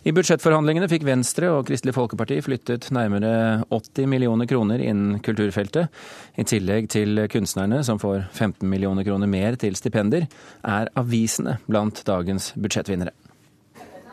I 0.00 0.12
budsjettforhandlingene 0.16 0.86
fikk 0.88 1.02
Venstre 1.04 1.50
og 1.52 1.66
Kristelig 1.68 1.92
Folkeparti 1.92 2.38
flyttet 2.40 2.86
nærmere 2.96 3.66
80 3.68 4.08
millioner 4.08 4.48
kroner 4.48 4.80
innen 4.80 5.18
kulturfeltet. 5.20 5.90
I 6.40 6.46
tillegg 6.48 6.88
til 6.94 7.20
kunstnerne, 7.28 7.82
som 7.84 8.00
får 8.00 8.22
15 8.32 8.64
millioner 8.64 9.04
kroner 9.04 9.28
mer 9.28 9.60
til 9.60 9.76
stipender, 9.76 10.24
er 10.64 10.88
avisene 10.96 11.58
blant 11.68 12.00
dagens 12.08 12.54
budsjettvinnere. 12.56 13.12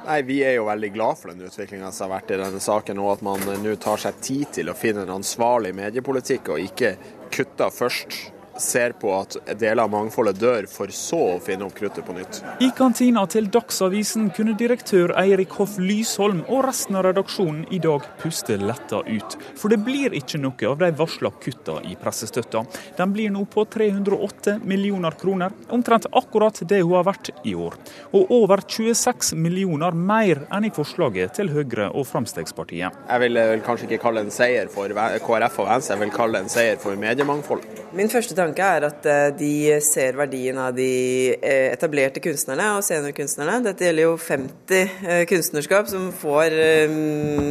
Nei, 0.08 0.22
Vi 0.28 0.42
er 0.44 0.58
jo 0.58 0.68
veldig 0.68 0.92
glad 0.92 1.20
for 1.20 1.32
den 1.32 1.48
utviklinga 1.48 1.92
som 1.92 2.10
har 2.10 2.18
vært 2.20 2.36
i 2.36 2.44
denne 2.44 2.64
saken, 2.64 3.00
og 3.00 3.14
at 3.16 3.24
man 3.24 3.48
nå 3.64 3.80
tar 3.80 4.04
seg 4.04 4.20
tid 4.20 4.48
til 4.60 4.72
å 4.72 4.76
finne 4.76 5.08
en 5.08 5.18
ansvarlig 5.22 5.72
mediepolitikk, 5.76 6.52
og 6.52 6.68
ikke 6.68 6.98
kutter 7.32 7.72
først 7.72 8.26
ser 8.62 8.94
på 9.00 9.12
at 9.18 9.38
deler 9.60 9.84
av 9.84 9.92
mangfoldet 9.94 10.40
dør, 10.42 10.68
for 10.72 10.92
så 10.94 11.20
å 11.36 11.40
finne 11.44 11.68
opp 11.68 11.76
kruttet 11.78 12.06
på 12.06 12.16
nytt. 12.18 12.42
I 12.64 12.70
kantina 12.78 13.26
til 13.30 13.50
Dagsavisen 13.54 14.30
kunne 14.36 14.56
direktør 14.60 15.14
Eirik 15.20 15.56
Hoff 15.60 15.78
Lysholm 15.82 16.44
og 16.48 16.66
resten 16.68 16.98
av 17.00 17.08
redaksjonen 17.08 17.66
i 17.74 17.80
dag 17.84 18.06
puste 18.22 18.58
letta 18.62 19.02
ut. 19.08 19.38
For 19.58 19.74
det 19.74 19.80
blir 19.86 20.16
ikke 20.18 20.42
noe 20.42 20.72
av 20.72 20.82
de 20.82 20.92
varsla 20.98 21.32
kutta 21.44 21.80
i 21.88 21.96
pressestøtta. 22.00 22.64
Den 22.98 23.14
blir 23.16 23.34
nå 23.34 23.46
på 23.52 23.66
308 23.66 24.60
millioner 24.68 25.18
kroner, 25.20 25.56
omtrent 25.74 26.10
akkurat 26.12 26.62
det 26.68 26.82
hun 26.84 26.96
har 26.98 27.08
vært 27.08 27.32
i 27.48 27.56
år. 27.56 27.78
Og 28.18 28.32
over 28.42 28.64
26 28.68 29.34
millioner 29.38 29.96
mer 29.96 30.46
enn 30.54 30.68
i 30.68 30.74
forslaget 30.74 31.38
til 31.38 31.52
Høyre 31.54 31.92
og 31.94 32.08
Frp. 32.08 32.18
Jeg 32.18 33.22
vil, 33.22 33.40
kanskje 33.66 33.86
ikke 33.86 34.00
kalle 34.02 34.24
det 34.24 34.32
en 34.32 34.34
seier 34.34 34.70
for 34.74 34.90
KrF 34.90 35.60
og 35.62 35.68
Venstre, 35.70 35.94
jeg 35.94 36.02
vil 36.02 36.14
kalle 36.16 36.40
det 36.40 36.48
en 36.48 36.52
seier 36.52 36.80
for 36.82 36.98
mediemangfold. 36.98 37.66
Min 37.98 38.10
første 38.12 38.36
tanke 38.36 38.47
tanke 38.48 38.64
er 38.64 38.86
at 38.88 39.08
eh, 39.08 39.28
de 39.38 39.80
ser 39.84 40.18
verdien 40.18 40.58
av 40.62 40.76
de 40.78 41.36
eh, 41.36 41.72
etablerte 41.74 42.22
kunstnerne 42.24 42.70
og 42.78 42.86
seniorkunstnerne. 42.86 43.60
Dette 43.66 43.88
gjelder 43.88 44.08
jo 44.08 44.16
50 44.22 44.78
eh, 44.78 45.24
kunstnerskap 45.30 45.90
som 45.92 46.10
får 46.16 46.56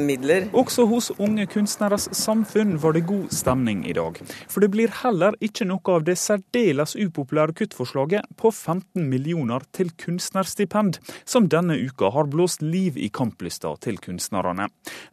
midler. 0.06 0.48
Også 0.56 0.86
hos 0.88 1.10
Unge 1.18 1.46
Kunstneres 1.50 2.08
Samfunn 2.16 2.76
var 2.82 2.96
det 2.96 3.06
god 3.08 3.28
stemning 3.34 3.84
i 3.88 3.94
dag. 3.96 4.18
For 4.48 4.64
det 4.64 4.70
blir 4.72 4.92
heller 5.02 5.36
ikke 5.44 5.66
noe 5.68 5.96
av 5.96 6.06
det 6.06 6.16
særdeles 6.20 6.96
upopulære 6.96 7.56
kuttforslaget 7.60 8.26
på 8.40 8.52
15 8.52 9.06
millioner 9.10 9.64
til 9.76 9.92
kunstnerstipend, 10.00 11.00
som 11.28 11.50
denne 11.52 11.76
uka 11.76 12.10
har 12.14 12.30
blåst 12.32 12.64
liv 12.64 12.96
i 12.96 13.10
kamplysta 13.12 13.74
til 13.84 14.00
kunstnerne. 14.02 14.68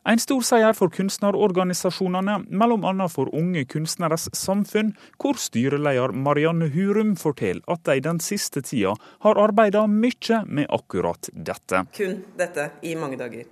En 0.09 0.22
stor 0.22 0.44
seier 0.45 0.75
for 0.78 0.94
kunstnerorganisasjonene, 0.94 2.40
mellom 2.50 2.84
bl.a. 2.84 3.09
for 3.12 3.31
Unge 3.36 3.66
Kunstneres 3.70 4.30
Samfunn, 4.38 4.94
hvor 5.22 5.38
styret 5.40 5.73
styreleder 5.74 6.12
Marianne 6.12 6.68
Hurum 6.68 7.16
forteller 7.16 7.64
at 7.68 7.86
de 7.86 8.00
den 8.00 8.20
siste 8.20 8.62
tida 8.62 8.96
har 9.20 9.40
arbeida 9.42 9.88
mye 9.88 10.44
med 10.46 10.68
akkurat 10.70 11.30
dette. 11.34 11.86
Kun 11.96 12.20
dette 12.38 12.70
i 12.82 12.96
mange 12.96 13.18
dager. 13.18 13.46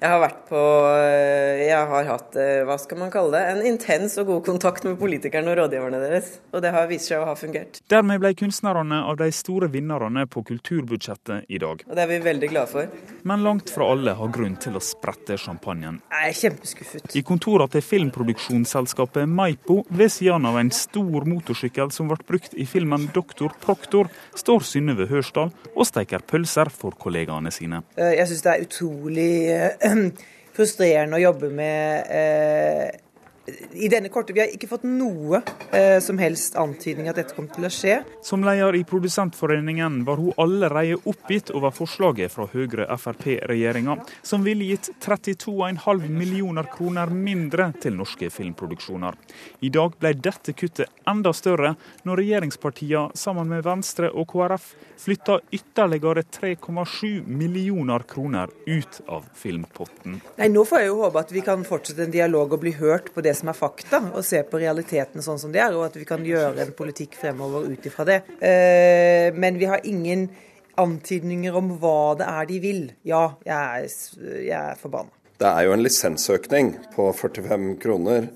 Jeg 0.00 0.14
har 0.14 0.20
vært 0.22 0.44
på 0.48 0.60
eh, 0.96 1.66
Jeg 1.66 1.88
har 1.90 2.06
hatt, 2.08 2.36
eh, 2.40 2.62
hva 2.64 2.78
skal 2.80 3.02
man 3.02 3.10
kalle 3.12 3.34
det, 3.36 3.40
en 3.52 3.66
intens 3.68 4.14
og 4.22 4.30
god 4.30 4.46
kontakt 4.46 4.86
med 4.86 4.96
politikerne 5.00 5.52
og 5.52 5.58
rådgiverne 5.58 5.98
deres. 6.00 6.30
Og 6.54 6.62
det 6.64 6.70
har 6.72 6.86
vist 6.88 7.10
seg 7.10 7.20
å 7.20 7.26
ha 7.28 7.34
fungert. 7.36 7.82
Dermed 7.92 8.22
ble 8.22 8.30
kunstnerne 8.38 9.02
av 9.04 9.18
de 9.20 9.28
store 9.34 9.68
vinnerne 9.68 10.24
på 10.30 10.40
kulturbudsjettet 10.48 11.52
i 11.52 11.60
dag. 11.60 11.84
Og 11.84 11.98
det 11.98 12.04
er 12.06 12.08
vi 12.14 12.20
veldig 12.24 12.48
glade 12.48 12.72
for. 12.72 12.94
Men 13.28 13.44
langt 13.44 13.72
fra 13.74 13.90
alle 13.92 14.14
har 14.16 14.32
grunn 14.32 14.56
til 14.62 14.78
å 14.80 14.82
sprette 14.84 15.36
champagnen. 15.40 16.00
Jeg 16.08 16.32
er 16.32 16.38
kjempeskuffet. 16.38 17.12
I 17.20 17.24
kontorene 17.26 17.68
til 17.76 17.84
filmproduksjonsselskapet 17.84 19.28
Maipo, 19.28 19.82
ved 19.92 20.14
siden 20.16 20.48
av 20.48 20.56
en 20.62 20.72
stor 20.72 21.28
motorsykkel 21.28 21.92
som 21.92 22.08
ble 22.08 22.16
brukt 22.24 22.56
i 22.56 22.64
filmen 22.64 23.10
'Doktor 23.12 23.52
Proktor', 23.60 24.08
står 24.32 24.64
Synnøve 24.64 25.10
Hørsdal 25.12 25.52
og 25.74 25.84
steiker 25.84 26.24
pølser 26.24 26.72
for 26.72 26.96
kollegaene 26.96 27.52
sine. 27.52 27.84
Eh, 28.00 28.16
jeg 28.16 28.32
syns 28.32 28.48
det 28.48 28.52
er 28.56 28.64
utrolig 28.64 29.30
frustrerende 30.56 31.18
å 31.18 31.22
jobbe 31.22 31.50
med 31.54 32.10
eh, 32.10 32.88
i 33.72 33.88
denne 33.88 34.08
korte, 34.08 34.32
Vi 34.32 34.40
har 34.40 34.52
ikke 34.52 34.68
fått 34.70 34.84
noe 34.86 35.42
eh, 35.72 35.98
som 36.02 36.18
helst 36.18 36.56
antydning 36.58 37.08
at 37.10 37.18
dette 37.18 37.36
kom 37.36 37.48
til 37.50 37.66
å 37.66 37.72
skje. 37.72 38.00
Som 38.26 38.44
leder 38.46 38.76
i 38.78 38.84
Produsentforeningen 38.86 40.02
var 40.06 40.20
hun 40.20 40.34
allerede 40.40 40.98
oppgitt 41.10 41.50
over 41.54 41.74
forslaget 41.74 42.32
fra 42.32 42.46
Høyre-Frp-regjeringa, 42.52 43.98
som 44.22 44.44
ville 44.46 44.70
gitt 44.70 44.90
32,5 45.02 46.08
millioner 46.08 46.68
kroner 46.70 47.10
mindre 47.10 47.70
til 47.80 47.96
norske 47.98 48.30
filmproduksjoner. 48.30 49.18
I 49.60 49.72
dag 49.74 49.96
ble 50.00 50.14
dette 50.14 50.54
kuttet 50.56 50.90
enda 51.08 51.32
større 51.36 51.74
når 52.06 52.22
regjeringspartiene 52.22 53.18
sammen 53.18 53.50
med 53.50 53.64
Venstre 53.66 54.10
og 54.10 54.28
KrF 54.30 54.72
flytta 55.00 55.40
ytterligere 55.50 56.22
3,7 56.22 57.26
millioner 57.26 58.04
kroner 58.08 58.50
ut 58.66 59.00
av 59.06 59.24
filmpotten. 59.34 60.20
Nei, 60.36 60.48
Nå 60.52 60.64
får 60.68 60.82
jeg 60.82 60.90
jo 60.90 60.98
håpe 61.04 61.22
at 61.22 61.32
vi 61.32 61.42
kan 61.44 61.62
fortsette 61.64 62.04
en 62.04 62.12
dialog 62.12 62.52
og 62.56 62.62
bli 62.64 62.74
hørt 62.76 63.12
på 63.14 63.24
det 63.24 63.36
som 63.40 63.50
er 63.52 63.58
fakta, 63.58 64.02
og 64.12 64.24
se 64.26 64.42
på 64.46 64.60
realiteten 64.60 65.24
sånn 65.24 65.40
som 65.40 65.52
de 65.54 65.62
er, 65.62 65.74
og 65.76 65.88
at 65.88 65.98
vi 65.98 66.06
kan 66.08 66.24
gjøre 66.26 66.66
en 66.66 66.76
politikk 66.76 67.16
fremover 67.20 67.68
ut 67.72 67.88
ifra 67.90 68.06
det. 68.08 68.20
Eh, 68.38 69.30
men 69.34 69.58
vi 69.60 69.68
har 69.70 69.84
ingen 69.88 70.28
antydninger 70.80 71.56
om 71.56 71.74
hva 71.80 72.14
det 72.20 72.28
er 72.28 72.48
de 72.50 72.60
vil. 72.62 72.84
Ja, 73.08 73.24
jeg 73.46 73.56
er, 73.56 73.88
jeg 74.44 74.60
er 74.60 74.78
forbanna. 74.80 75.12
Det 75.40 75.48
er 75.48 75.64
jo 75.64 75.72
en 75.72 75.84
lisensøkning 75.84 76.74
på 76.92 77.06
45 77.16 77.70
kroner. 77.80 78.28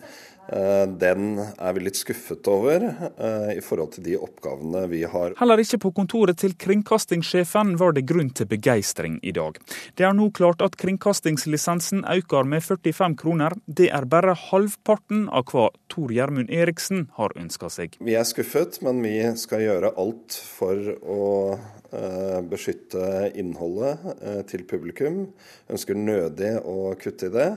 Eh, 0.52 0.86
den 1.00 1.38
er 1.40 1.72
vi 1.72 1.84
litt 1.86 1.96
skuffet 1.96 2.44
over 2.50 2.84
eh, 2.84 3.52
i 3.56 3.62
forhold 3.64 3.94
til 3.96 4.04
de 4.04 4.16
oppgavene 4.20 4.84
vi 4.90 5.02
har. 5.08 5.32
Heller 5.40 5.62
ikke 5.62 5.80
på 5.86 5.92
kontoret 5.96 6.40
til 6.42 6.56
kringkastingssjefen 6.60 7.74
var 7.80 7.96
det 7.96 8.04
grunn 8.08 8.28
til 8.36 8.48
begeistring 8.50 9.16
i 9.24 9.32
dag. 9.36 9.56
Det 9.96 10.04
er 10.04 10.16
nå 10.16 10.28
klart 10.36 10.64
at 10.64 10.76
kringkastingslisensen 10.80 12.04
øker 12.16 12.48
med 12.48 12.64
45 12.66 13.16
kroner. 13.20 13.56
Det 13.64 13.88
er 13.88 14.08
bare 14.10 14.36
halvparten 14.50 15.28
av 15.32 15.48
hva 15.52 15.70
Tor 15.92 16.12
Gjermund 16.12 16.52
Eriksen 16.52 17.08
har 17.16 17.32
ønska 17.40 17.70
seg. 17.72 17.96
Vi 18.04 18.18
er 18.18 18.28
skuffet, 18.28 18.82
men 18.84 19.00
vi 19.04 19.16
skal 19.40 19.64
gjøre 19.64 19.94
alt 20.00 20.36
for 20.58 20.92
å 21.00 21.24
eh, 21.54 22.38
beskytte 22.50 23.32
innholdet 23.32 24.44
til 24.50 24.68
publikum. 24.68 25.24
Ønsker 25.72 25.96
nødig 25.96 26.58
å 26.60 26.92
kutte 27.00 27.30
i 27.30 27.34
det. 27.34 27.50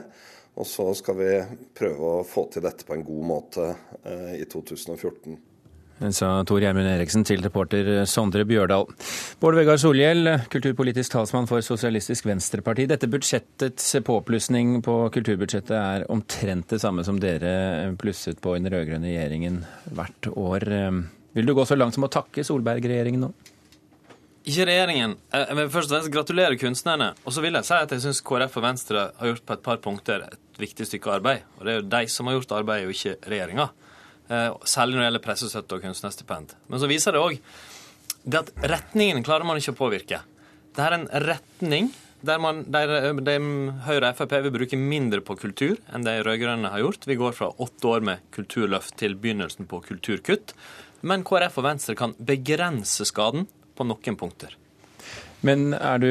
Og 0.58 0.66
så 0.66 0.88
skal 0.98 1.18
vi 1.18 1.34
prøve 1.78 2.16
å 2.18 2.24
få 2.26 2.48
til 2.52 2.64
dette 2.64 2.86
på 2.86 2.96
en 2.96 3.04
god 3.06 3.28
måte 3.30 3.68
eh, 4.02 4.40
i 4.40 4.46
2014. 4.50 5.38
Sa 6.14 6.28
Tor 6.46 6.62
Gjermund 6.62 6.86
Eriksen 6.86 7.24
til 7.26 7.42
reporter 7.42 8.04
Sondre 8.06 8.44
Bjørdal. 8.46 8.84
Bård 9.42 9.56
Vegar 9.58 9.80
Solhjell, 9.82 10.30
kulturpolitisk 10.50 11.10
talsmann 11.16 11.48
for 11.50 11.62
Sosialistisk 11.66 12.28
Venstreparti. 12.28 12.86
Dette 12.90 13.10
budsjettets 13.10 13.96
påplussing 14.06 14.76
på 14.86 14.96
kulturbudsjettet 15.14 15.74
er 15.74 16.06
omtrent 16.14 16.70
det 16.70 16.78
samme 16.84 17.02
som 17.06 17.18
dere 17.22 17.96
plusset 17.98 18.38
på 18.42 18.54
i 18.54 18.62
den 18.62 18.70
rød-grønne 18.70 19.10
regjeringen 19.10 19.64
hvert 19.90 20.30
år. 20.36 20.68
Vil 21.34 21.50
du 21.50 21.56
gå 21.58 21.66
så 21.66 21.78
langt 21.78 21.98
som 21.98 22.06
å 22.06 22.12
takke 22.14 22.46
Solberg-regjeringen 22.46 23.26
nå? 23.26 23.32
Ikke 24.48 24.64
regjeringen. 24.64 25.16
Jeg 25.34 25.56
vil 25.58 25.66
først 25.68 25.90
og 25.90 25.98
fremst 25.98 26.12
gratulere 26.14 26.56
kunstnerne. 26.56 27.10
Og 27.28 27.34
så 27.36 27.42
vil 27.44 27.58
jeg 27.58 27.68
si 27.68 27.76
at 27.76 27.90
jeg 27.92 28.04
syns 28.06 28.22
KrF 28.24 28.54
og 28.56 28.64
Venstre 28.64 29.02
har 29.18 29.32
gjort 29.32 29.44
på 29.44 29.56
et 29.58 29.64
par 29.66 29.80
punkter 29.84 30.24
et 30.24 30.60
viktig 30.60 30.86
stykke 30.88 31.18
arbeid. 31.18 31.44
Og 31.58 31.66
det 31.66 31.74
er 31.74 31.82
jo 31.82 31.88
de 31.92 32.00
som 32.14 32.30
har 32.30 32.38
gjort 32.38 32.54
arbeidet, 32.56 32.88
og 32.88 32.96
ikke 32.96 33.28
regjeringa. 33.28 33.68
Eh, 34.28 34.48
særlig 34.64 34.96
når 34.96 35.02
det 35.02 35.08
gjelder 35.08 35.24
pressestøtte 35.26 35.76
og 35.76 35.84
kunstnerstipend. 35.84 36.54
Men 36.68 36.80
så 36.80 36.88
viser 36.88 37.16
det 37.16 37.24
òg 37.26 37.36
at 38.38 38.52
retningen 38.72 39.24
klarer 39.24 39.44
man 39.48 39.60
ikke 39.60 39.74
å 39.76 39.78
påvirke. 39.82 40.22
Det 40.76 40.84
er 40.84 40.96
en 40.96 41.06
retning 41.28 41.92
der, 42.24 42.40
man, 42.42 42.64
der 42.72 43.12
de, 43.14 43.36
Høyre 43.84 44.10
og 44.10 44.18
Frp 44.18 44.34
vil 44.48 44.54
bruke 44.54 44.80
mindre 44.80 45.20
på 45.24 45.36
kultur 45.38 45.76
enn 45.92 46.08
de 46.08 46.16
rød-grønne 46.24 46.72
har 46.72 46.82
gjort. 46.82 47.06
Vi 47.06 47.18
går 47.20 47.36
fra 47.36 47.52
åtte 47.52 47.92
år 47.92 48.04
med 48.04 48.24
kulturløft 48.34 48.96
til 49.00 49.14
begynnelsen 49.20 49.68
på 49.70 49.80
kulturkutt. 49.84 50.56
Men 51.06 51.22
KrF 51.26 51.60
og 51.60 51.68
Venstre 51.68 51.94
kan 51.98 52.16
begrense 52.18 53.06
skaden 53.06 53.46
på 53.78 53.86
noen 53.86 54.18
punkter. 54.18 54.56
Men 55.46 55.70
er 55.76 56.00
du 56.02 56.10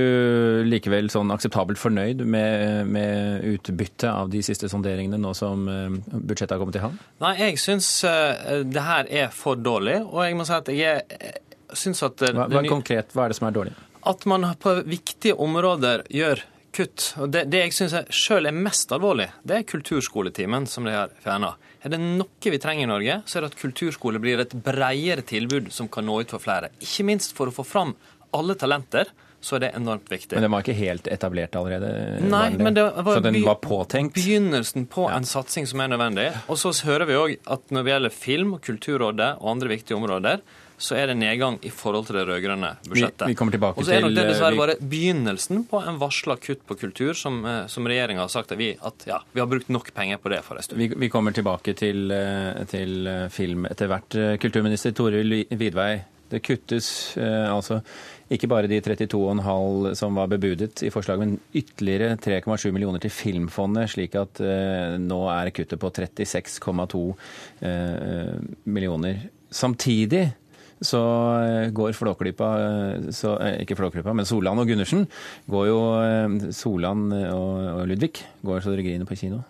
likevel 0.67 1.09
sånn 1.11 1.33
akseptabelt 1.35 1.79
fornøyd 1.81 2.23
med, 2.23 2.87
med 2.87 3.43
utbyttet 3.55 4.07
av 4.07 4.29
de 4.31 4.39
siste 4.45 4.69
sonderingene 4.71 5.19
nå 5.19 5.33
som 5.35 5.65
eh, 5.67 5.97
budsjettet 6.13 6.55
har 6.55 6.61
kommet 6.61 6.79
i 6.79 6.83
havn? 6.85 6.95
Nei, 7.23 7.33
jeg 7.41 7.59
syns 7.59 7.89
uh, 8.07 8.63
det 8.63 8.85
her 8.85 9.11
er 9.25 9.33
for 9.35 9.59
dårlig, 9.59 9.99
og 10.07 10.21
jeg 10.23 10.37
må 10.39 10.47
si 10.47 10.55
at 10.55 10.71
jeg 10.71 11.03
eh, 11.17 11.41
syns 11.75 12.05
at 12.07 12.23
hva, 12.23 12.47
hva 12.53 12.63
konkret, 12.69 13.11
hva 13.11 13.25
er 13.25 13.33
det 13.33 13.39
som 13.41 13.49
er 13.49 13.57
dårlig? 13.57 13.75
At 14.07 14.23
man 14.31 14.47
på 14.63 14.77
viktige 14.87 15.35
områder 15.43 16.05
gjør 16.13 16.45
kutt. 16.75 17.11
Og 17.21 17.31
det, 17.33 17.45
det 17.51 17.63
jeg 17.65 17.75
syns 17.77 17.95
sjøl 18.13 18.49
er 18.49 18.55
mest 18.55 18.91
alvorlig, 18.95 19.29
det 19.47 19.59
er 19.59 19.67
kulturskoletimen 19.67 20.67
som 20.69 20.87
de 20.87 20.95
har 20.95 21.13
fjerna. 21.23 21.53
Er 21.85 21.93
det 21.93 22.01
noe 22.01 22.51
vi 22.51 22.59
trenger 22.61 22.87
i 22.87 22.89
Norge, 22.89 23.21
så 23.25 23.37
er 23.37 23.45
det 23.45 23.53
at 23.53 23.61
kulturskole 23.61 24.21
blir 24.23 24.41
et 24.43 24.55
bredere 24.65 25.25
tilbud 25.27 25.71
som 25.73 25.89
kan 25.91 26.07
nå 26.07 26.21
ut 26.23 26.33
for 26.33 26.43
flere. 26.43 26.71
Ikke 26.83 27.05
minst 27.07 27.37
for 27.37 27.51
å 27.51 27.55
få 27.55 27.65
fram 27.67 27.95
alle 28.35 28.57
talenter 28.59 29.09
så 29.39 29.57
er 29.57 29.67
det 29.67 29.69
enormt 29.77 30.09
viktig. 30.11 30.35
Men 30.35 30.47
den 30.47 30.53
var 30.53 30.65
ikke 30.65 30.75
helt 30.79 31.07
etablert 31.13 31.55
allerede? 31.55 31.89
Nei, 32.25 32.49
men 32.57 32.75
det 32.75 32.83
var, 32.83 33.19
så 33.19 33.23
den 33.23 33.37
var 33.45 33.59
påtenkt? 33.61 34.17
begynnelsen 34.17 34.87
på 34.91 35.05
ja. 35.07 35.17
en 35.19 35.27
satsing 35.29 35.67
som 35.69 35.83
er 35.83 35.91
nødvendig. 35.93 36.31
Og 36.49 36.59
så 36.59 36.73
hører 36.87 37.07
vi 37.09 37.19
òg 37.19 37.35
at 37.45 37.69
når 37.71 37.85
det 37.85 37.93
gjelder 37.93 38.15
film, 38.15 38.55
Kulturrådet 38.67 39.29
og 39.37 39.51
andre 39.53 39.71
viktige 39.75 39.99
områder, 39.99 40.41
så 40.77 40.97
er 40.97 41.09
det 41.09 41.17
nedgang 41.17 41.57
i 41.65 41.71
forhold 41.73 42.05
til 42.07 42.19
det 42.19 42.25
rød-grønne 42.29 42.71
budsjettet. 42.85 43.25
Vi, 43.25 43.33
vi 43.33 43.37
kommer 43.39 43.55
tilbake 43.55 43.81
Og 43.81 43.87
så 43.87 43.95
er 43.95 44.03
nok 44.05 44.13
det 44.13 44.27
dessverre 44.29 44.59
bare 44.59 44.75
begynnelsen 44.81 45.63
på 45.69 45.81
en 45.81 45.97
varsla 46.01 46.37
kutt 46.41 46.61
på 46.69 46.77
kultur, 46.77 47.13
som, 47.17 47.39
eh, 47.45 47.63
som 47.71 47.87
regjeringa 47.89 48.25
har 48.25 48.33
sagt 48.33 48.53
at 48.53 48.61
vi, 48.61 48.73
at 48.77 49.07
ja, 49.09 49.21
vi 49.33 49.41
har 49.41 49.49
brukt 49.49 49.71
nok 49.73 49.89
penger 49.95 50.21
på 50.21 50.33
det 50.33 50.43
for 50.45 50.59
en 50.59 50.67
stund. 50.67 50.81
Vi, 50.81 50.91
vi 50.93 51.09
kommer 51.13 51.33
tilbake 51.33 51.73
til, 51.77 52.11
eh, 52.13 52.61
til 52.69 53.09
eh, 53.09 53.25
film 53.33 53.65
etter 53.71 53.89
hvert. 53.89 54.19
Eh, 54.19 54.35
Kulturminister 54.41 54.93
Toril 54.97 55.39
Vidvei, 55.49 55.95
det 56.29 56.43
kuttes 56.43 57.17
eh, 57.17 57.47
altså 57.49 57.81
ikke 58.33 58.49
bare 58.51 58.67
de 58.67 58.81
32,5 58.83 59.93
som 59.95 60.17
var 60.19 60.27
bebudet 60.27 60.81
i 60.83 60.91
forslaget, 60.91 61.21
men 61.21 61.37
ytterligere 61.55 62.17
3,7 62.19 62.73
millioner 62.75 62.99
til 63.03 63.13
Filmfondet, 63.13 63.93
slik 63.93 64.17
at 64.19 64.41
eh, 64.43 64.97
nå 64.99 65.21
er 65.31 65.53
kuttet 65.55 65.79
på 65.79 65.91
36,2 65.95 67.05
eh, 67.63 68.33
millioner. 68.67 69.29
Samtidig 69.47 70.25
så 70.81 71.01
eh, 71.41 71.69
går 71.73 71.95
Flåklypa, 71.97 72.49
eh, 72.61 73.09
så, 73.15 73.37
eh, 73.41 73.61
ikke 73.63 73.77
Flåklypa, 73.79 74.13
men 74.13 74.27
Solan 74.29 74.59
og 74.61 74.69
Gundersen, 74.69 75.07
går 75.49 75.69
jo 75.69 75.79
Solan 76.53 77.07
og, 77.31 77.53
og 77.81 77.87
Ludvig 77.89 78.13
går 78.45 78.61
så 78.61 78.73
dere 78.73 78.85
griner 78.85 79.09
på 79.09 79.17
kino. 79.17 79.41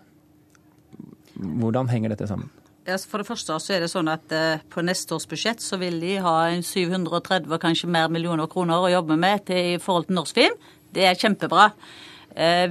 Hvordan 1.38 1.91
henger 1.91 2.15
dette 2.15 2.29
sammen? 2.29 2.50
For 2.88 3.19
det 3.19 3.27
første 3.27 3.57
så 3.59 3.74
er 3.75 3.83
det 3.83 3.91
sånn 3.91 4.07
at 4.07 4.31
på 4.71 4.81
neste 4.85 5.12
års 5.12 5.27
budsjett 5.27 5.59
så 5.59 5.75
vil 5.81 5.97
de 6.00 6.13
ha 6.24 6.38
en 6.53 6.63
730 6.63 7.51
og 7.51 7.59
kanskje 7.59 7.89
mer 7.91 8.07
millioner 8.07 8.47
kroner 8.47 8.80
å 8.80 8.94
jobbe 8.94 9.18
med 9.19 9.44
til, 9.50 9.73
i 9.75 9.81
forhold 9.83 10.07
til 10.07 10.15
norsk 10.15 10.39
film. 10.39 10.56
Det 10.95 11.03
er 11.03 11.19
kjempebra. 11.19 11.68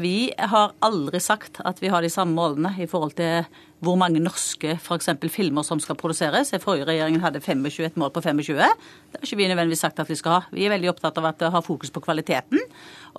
Vi 0.00 0.30
har 0.32 0.72
aldri 0.86 1.20
sagt 1.20 1.60
at 1.68 1.82
vi 1.84 1.92
har 1.92 2.00
de 2.00 2.08
samme 2.08 2.32
målene 2.32 2.72
i 2.80 2.88
forhold 2.88 3.12
til 3.20 3.44
hvor 3.84 3.96
mange 4.00 4.20
norske 4.22 4.76
for 4.80 4.96
eksempel, 4.96 5.30
filmer 5.32 5.64
som 5.66 5.80
skal 5.82 5.98
produseres. 6.00 6.54
Forrige 6.62 6.86
regjeringen 6.88 7.20
hadde 7.20 7.42
25, 7.44 7.84
et 7.84 7.98
mål 8.00 8.12
på 8.14 8.22
25. 8.24 8.56
Det 8.56 9.18
har 9.18 9.26
ikke 9.26 9.36
vi 9.36 9.48
nødvendigvis 9.50 9.84
sagt 9.84 10.00
at 10.00 10.08
vi 10.08 10.16
skal 10.16 10.38
ha. 10.38 10.40
Vi 10.52 10.64
er 10.64 10.72
veldig 10.72 10.90
opptatt 10.94 11.18
av 11.20 11.28
at 11.30 11.40
det 11.42 11.52
har 11.52 11.64
fokus 11.64 11.92
på 11.92 12.00
kvaliteten 12.04 12.62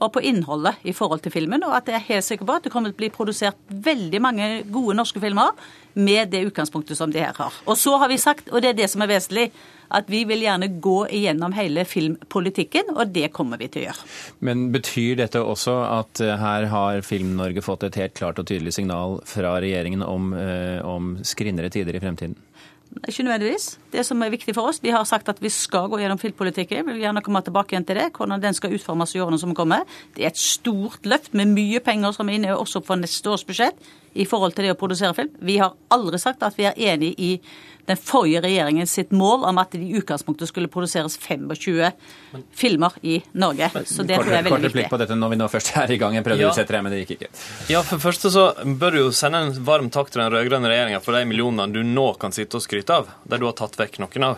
og 0.02 0.12
på 0.14 0.22
innholdet 0.26 0.82
i 0.84 0.94
forhold 0.94 1.22
til 1.26 1.34
filmen. 1.34 1.64
Og 1.68 1.76
at 1.78 1.90
jeg 1.90 2.00
er 2.00 2.08
helt 2.10 2.26
sikker 2.26 2.46
på 2.46 2.58
at 2.58 2.66
det 2.66 2.74
kommer 2.74 2.92
til 2.92 2.98
å 2.98 3.02
bli 3.04 3.14
produsert 3.14 3.58
veldig 3.70 4.22
mange 4.24 4.50
gode 4.74 4.98
norske 4.98 5.22
filmer 5.22 5.54
med 5.98 6.34
det 6.34 6.46
utgangspunktet 6.50 6.98
som 6.98 7.14
de 7.14 7.22
her 7.22 7.38
har. 7.38 7.54
Og 7.66 7.78
så 7.78 7.98
har 7.98 8.10
vi 8.10 8.20
sagt, 8.22 8.50
og 8.50 8.62
det 8.62 8.74
er 8.74 8.82
det 8.82 8.90
som 8.92 9.02
er 9.02 9.14
vesentlig, 9.14 9.52
at 9.94 10.10
vi 10.12 10.24
vil 10.28 10.44
gjerne 10.46 10.70
gå 10.84 10.98
igjennom 11.20 11.56
hele 11.58 11.86
filmpolitikken, 11.88 12.94
og 12.96 13.14
det 13.16 13.32
kommer 13.36 13.62
vi 13.62 13.70
til 13.72 13.86
å 13.86 13.88
gjøre. 13.90 14.08
Men 14.48 14.68
betyr 14.74 15.22
dette 15.22 15.42
også 15.44 15.78
at 15.88 16.24
eh, 16.24 16.36
her 16.42 16.68
har 16.72 17.06
Film-Norge 17.06 17.64
fått 17.66 17.88
et 17.88 18.00
helt 18.02 18.18
klart 18.18 18.42
og 18.42 18.50
tydelig 18.50 18.76
signal 18.78 19.20
fra 19.28 19.58
regjeringen 19.64 20.04
om, 20.06 20.34
eh, 20.38 20.80
om 20.86 21.16
skrinnere 21.28 21.72
tider 21.74 21.98
i 21.98 22.04
fremtiden? 22.04 22.38
Ikke 23.08 23.24
nødvendigvis. 23.24 23.78
Det 23.92 24.06
som 24.06 24.22
er 24.24 24.32
viktig 24.32 24.56
for 24.56 24.70
oss, 24.70 24.80
Vi 24.82 24.90
har 24.90 25.04
sagt 25.04 25.30
at 25.30 25.42
vi 25.42 25.50
skal 25.50 25.90
gå 25.90 26.00
gjennom 26.00 26.20
filmpolitikken. 26.20 26.86
Vi 26.86 26.94
vil 26.94 27.02
gjerne 27.02 27.22
komme 27.22 27.42
tilbake 27.44 27.76
igjen 27.76 27.86
til 27.86 27.96
det. 27.96 28.14
Hvordan 28.14 28.42
den 28.42 28.54
skal 28.54 28.74
utformes 28.74 29.16
i 29.16 29.20
årene 29.20 29.40
som 29.40 29.54
kommer. 29.54 29.84
Det 30.16 30.24
er 30.24 30.28
et 30.28 30.38
stort 30.38 31.04
løft 31.04 31.34
med 31.34 31.48
mye 31.48 31.80
penger 31.80 32.12
som 32.12 32.30
er 32.30 32.34
inne 32.34 32.58
også 32.58 32.84
for 32.86 32.96
neste 32.96 33.30
års 33.30 33.44
budsjett 33.44 33.76
i 34.18 34.26
forhold 34.28 34.56
til 34.58 34.66
det 34.68 34.74
å 34.76 34.80
produsere 34.80 35.14
film. 35.18 35.30
Vi 35.46 35.58
har 35.62 35.74
aldri 35.94 36.20
sagt 36.22 36.44
at 36.44 36.58
vi 36.58 36.66
er 36.70 36.78
enig 36.94 37.14
i 37.22 37.32
den 37.88 37.96
forrige 37.96 38.42
regjeringen 38.44 38.88
sitt 38.90 39.14
mål 39.16 39.46
om 39.48 39.60
at 39.62 39.72
det 39.72 39.80
i 39.86 39.94
utgangspunktet 39.96 40.50
skulle 40.50 40.68
produseres 40.68 41.16
25 41.24 41.94
filmer 42.52 42.92
i 43.08 43.22
Norge. 43.40 43.70
Så 43.88 44.04
det 44.04 44.18
tror 44.20 44.34
jeg 44.34 44.42
er 44.42 44.50
Kort 44.50 44.58
veldig 44.60 44.72
viktig. 44.74 44.90
på 44.92 45.00
dette 45.00 45.16
når 45.16 45.30
vi 45.32 45.38
nå 45.40 45.48
først 45.54 45.72
er 45.80 45.94
i 45.96 45.98
gang. 46.02 46.18
Jeg 46.18 46.26
prøvde 46.26 46.42
Ja. 46.44 46.50
å 46.50 46.52
utsette 46.52 46.76
deg, 46.76 46.84
men 46.84 46.92
det 46.92 47.00
gikk 47.06 47.14
ikke. 47.16 47.30
Ja, 47.72 47.82
For 47.84 47.96
det 47.98 48.04
første 48.04 48.32
så 48.34 48.44
bør 48.66 48.92
du 48.92 48.98
jo 48.98 49.10
sende 49.12 49.38
en 49.46 49.54
varm 49.64 49.90
takk 49.90 50.10
til 50.12 50.22
den 50.22 50.32
rød-grønne 50.34 50.68
regjeringa 50.68 51.00
for 51.02 51.14
de 51.16 51.24
millionene 51.26 51.72
du 51.74 51.82
nå 51.84 52.18
kan 52.20 52.32
sitte 52.36 52.56
og 52.60 52.62
skryte 52.66 52.90
av, 52.94 53.08
der 53.26 53.38
du 53.40 53.46
har 53.46 53.54
tatt 53.54 53.78
vekk 53.80 54.00
noen 54.04 54.24
av. 54.34 54.38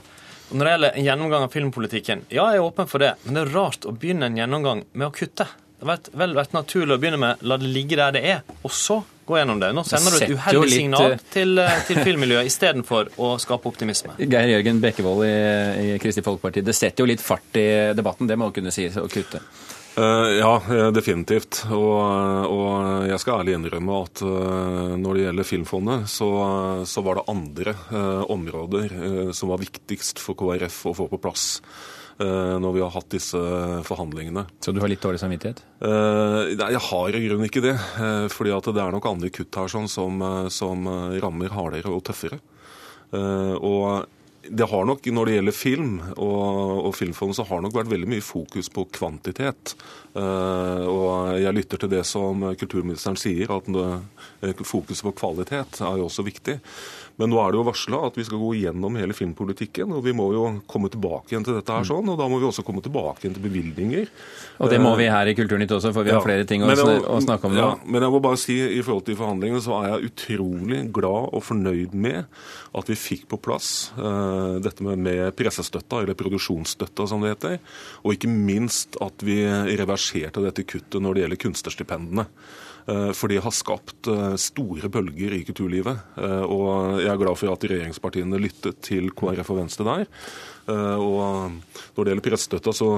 Og 0.52 0.58
Når 0.58 0.66
det 0.66 0.72
gjelder 0.74 0.94
en 0.98 1.06
gjennomgang 1.06 1.44
av 1.44 1.52
filmpolitikken, 1.54 2.22
ja, 2.30 2.52
jeg 2.52 2.58
er 2.62 2.66
åpen 2.70 2.88
for 2.88 3.00
det, 3.00 3.16
men 3.26 3.34
det 3.34 3.48
er 3.48 3.54
rart 3.54 3.82
å 3.86 3.92
begynne 3.98 4.26
en 4.30 4.38
gjennomgang 4.38 4.86
med 4.94 5.08
å 5.08 5.12
kutte. 5.14 5.46
Vært, 5.80 6.10
vel 6.12 6.34
vært 6.36 6.52
naturlig 6.56 6.98
å 6.98 7.00
begynne 7.00 7.20
med 7.22 7.44
la 7.48 7.56
det 7.60 7.70
ligge 7.72 7.96
der 8.00 8.12
det 8.18 8.24
er, 8.28 8.42
og 8.68 8.74
så 8.76 9.00
gå 9.30 9.38
gjennom 9.38 9.62
det. 9.62 9.70
Nå 9.78 9.86
sender 9.88 10.12
du 10.16 10.20
et 10.26 10.34
uheldig 10.34 10.66
litt, 10.66 10.76
signal 10.76 11.14
eh, 11.14 11.24
til, 11.32 11.54
eh, 11.62 11.82
til 11.88 12.02
filmmiljøet 12.08 12.50
istedenfor 12.50 13.12
å 13.22 13.34
skape 13.42 13.70
optimisme. 13.70 14.18
Geir 14.20 14.56
Jørgen 14.56 14.82
Bekkevold 14.84 15.26
i, 15.28 15.34
i 15.86 15.98
Kristelig 16.02 16.26
Folkeparti, 16.26 16.66
det 16.66 16.76
setter 16.76 17.06
jo 17.06 17.10
litt 17.12 17.24
fart 17.24 17.60
i 17.62 17.68
debatten, 17.96 18.28
det 18.30 18.40
må 18.40 18.50
kunne 18.56 18.74
sies, 18.76 18.98
å 19.00 19.08
kutte. 19.12 19.40
Eh, 20.00 20.40
Ja, 20.40 20.52
definitivt. 20.96 21.62
Og, 21.76 21.96
og 22.50 23.08
jeg 23.10 23.22
skal 23.22 23.44
ærlig 23.44 23.56
innrømme 23.60 24.02
at 24.04 24.24
når 24.26 25.16
det 25.16 25.24
gjelder 25.28 25.48
Filmfondet, 25.48 26.10
så, 26.12 26.30
så 26.90 27.06
var 27.06 27.20
det 27.22 27.28
andre 27.32 27.76
områder 28.28 29.32
som 29.36 29.54
var 29.54 29.64
viktigst 29.64 30.20
for 30.24 30.40
KrF 30.40 30.82
å 30.92 30.96
få 30.98 31.08
på 31.14 31.22
plass 31.24 31.48
når 32.20 32.74
vi 32.76 32.82
har 32.84 32.92
hatt 32.92 33.10
disse 33.14 33.40
forhandlingene. 33.88 34.46
Så 34.60 34.74
du 34.76 34.82
har 34.84 34.92
litt 34.92 35.04
dårlig 35.04 35.22
samvittighet? 35.22 35.62
Eh, 35.80 36.54
nei, 36.60 36.70
jeg 36.76 36.84
har 36.90 37.16
i 37.16 37.24
grunnen 37.24 37.48
ikke 37.48 37.64
det. 37.64 37.76
eh, 37.80 38.28
fordi 38.28 38.52
at 38.56 38.70
det 38.76 38.84
er 38.84 38.92
nok 38.96 39.08
andre 39.08 39.32
kutt 39.32 39.56
her 39.56 39.72
sånn, 39.72 39.88
som, 39.88 40.22
eh, 40.22 40.48
som 40.52 40.88
eh, 40.88 41.20
rammer 41.24 41.56
hardere 41.56 41.94
og 41.94 42.04
tøffere. 42.10 42.42
Eh, 43.16 43.56
og 43.56 44.08
det 44.50 44.66
har 44.72 44.86
nok, 44.86 45.06
Når 45.06 45.26
det 45.26 45.34
gjelder 45.36 45.56
film 45.56 46.00
og, 46.16 46.86
og 46.88 46.96
filmfond, 46.96 47.36
så 47.36 47.44
har 47.44 47.60
det 47.60 47.68
nok 47.68 47.76
vært 47.76 47.92
veldig 47.92 48.10
mye 48.10 48.24
fokus 48.24 48.70
på 48.72 48.86
kvantitet. 48.96 49.76
Uh, 50.16 50.88
og 50.90 51.12
jeg 51.38 51.54
lytter 51.54 51.78
til 51.78 51.92
det 51.92 52.06
som 52.08 52.42
kulturministeren 52.58 53.20
sier, 53.20 53.52
at 53.52 53.68
fokuset 54.66 55.06
på 55.06 55.14
kvalitet 55.20 55.82
er 55.84 56.00
jo 56.00 56.08
også 56.08 56.26
viktig. 56.26 56.56
Men 57.20 57.34
nå 57.34 57.40
er 57.44 57.52
det 57.52 57.60
jo 57.60 57.66
varsla 57.68 58.00
at 58.08 58.16
vi 58.16 58.24
skal 58.24 58.40
gå 58.40 58.54
gjennom 58.62 58.96
hele 58.96 59.16
filmpolitikken, 59.16 59.92
og 59.92 60.06
vi 60.06 60.14
må 60.16 60.30
jo 60.32 60.46
komme 60.72 60.88
tilbake 60.92 61.34
igjen 61.34 61.44
til 61.44 61.58
dette 61.58 61.76
her 61.76 61.84
sånn, 61.88 62.08
og 62.08 62.18
da 62.20 62.28
må 62.32 62.40
vi 62.40 62.48
også 62.48 62.64
komme 62.64 62.84
tilbake 62.86 63.26
igjen 63.26 63.36
til 63.36 63.44
bevilgninger. 63.44 64.08
Og 64.64 64.72
det 64.72 64.80
må 64.84 64.94
vi 65.00 65.10
her 65.12 65.28
i 65.28 65.36
Kulturnytt 65.36 65.74
også, 65.76 65.92
for 65.96 66.08
vi 66.08 66.14
har 66.16 66.20
Ja. 66.20 66.26
flere 66.26 66.46
ting 66.48 66.64
å, 66.64 66.70
jeg 66.72 67.04
å 67.04 67.20
snakke 67.24 67.46
om 67.50 67.54
nå. 67.56 67.60
Ja, 67.60 67.76
men 67.86 68.02
jeg 68.02 68.12
må 68.12 68.22
bare 68.24 68.40
si 68.40 68.56
i 68.56 68.82
forhold 68.82 69.06
til 69.06 69.20
forhandlingene 69.20 69.62
så 69.64 69.76
er 69.84 69.90
jeg 70.00 70.12
utrolig 70.12 70.82
glad 70.96 71.30
og 71.36 71.44
fornøyd 71.44 71.94
med 71.94 72.26
at 72.76 72.88
vi 72.88 72.96
fikk 72.96 73.28
på 73.28 73.42
plass 73.42 73.92
uh, 73.98 74.60
dette 74.64 74.82
med, 74.86 75.00
med 75.00 75.36
pressestøtta, 75.36 76.04
eller 76.04 76.16
produksjonsstøtta 76.16 77.08
som 77.08 77.22
det 77.22 77.36
heter. 77.36 77.60
Og 78.06 78.16
ikke 78.16 78.32
minst 78.32 78.96
at 79.04 79.20
vi 79.26 79.42
reverserte 79.80 80.44
dette 80.44 80.64
kuttet 80.64 81.02
når 81.02 81.14
det 81.16 81.24
gjelder 81.26 81.44
kunstnerstipendene. 81.44 82.28
Eh, 82.90 83.12
For 83.14 83.28
det 83.30 83.42
har 83.44 83.54
skapt 83.54 84.08
eh, 84.10 84.36
store 84.40 84.90
bølger 84.90 85.34
i 85.36 85.44
kulturlivet. 85.46 86.00
Eh, 86.18 86.44
Og 86.50 87.00
jeg 87.04 87.09
er 87.14 87.20
glad 87.22 87.40
for 87.40 87.54
at 87.54 87.66
regjeringspartiene 87.72 88.40
lyttet 88.42 88.80
til 88.86 89.10
KrF 89.16 89.52
og 89.54 89.60
Venstre 89.64 89.88
der. 89.88 90.06
Eh, 90.70 90.98
Og 91.00 91.52
når 91.96 92.04
det 92.04 92.14
gjelder 92.14 92.28
pressestøtta, 92.30 92.74
så, 92.76 92.90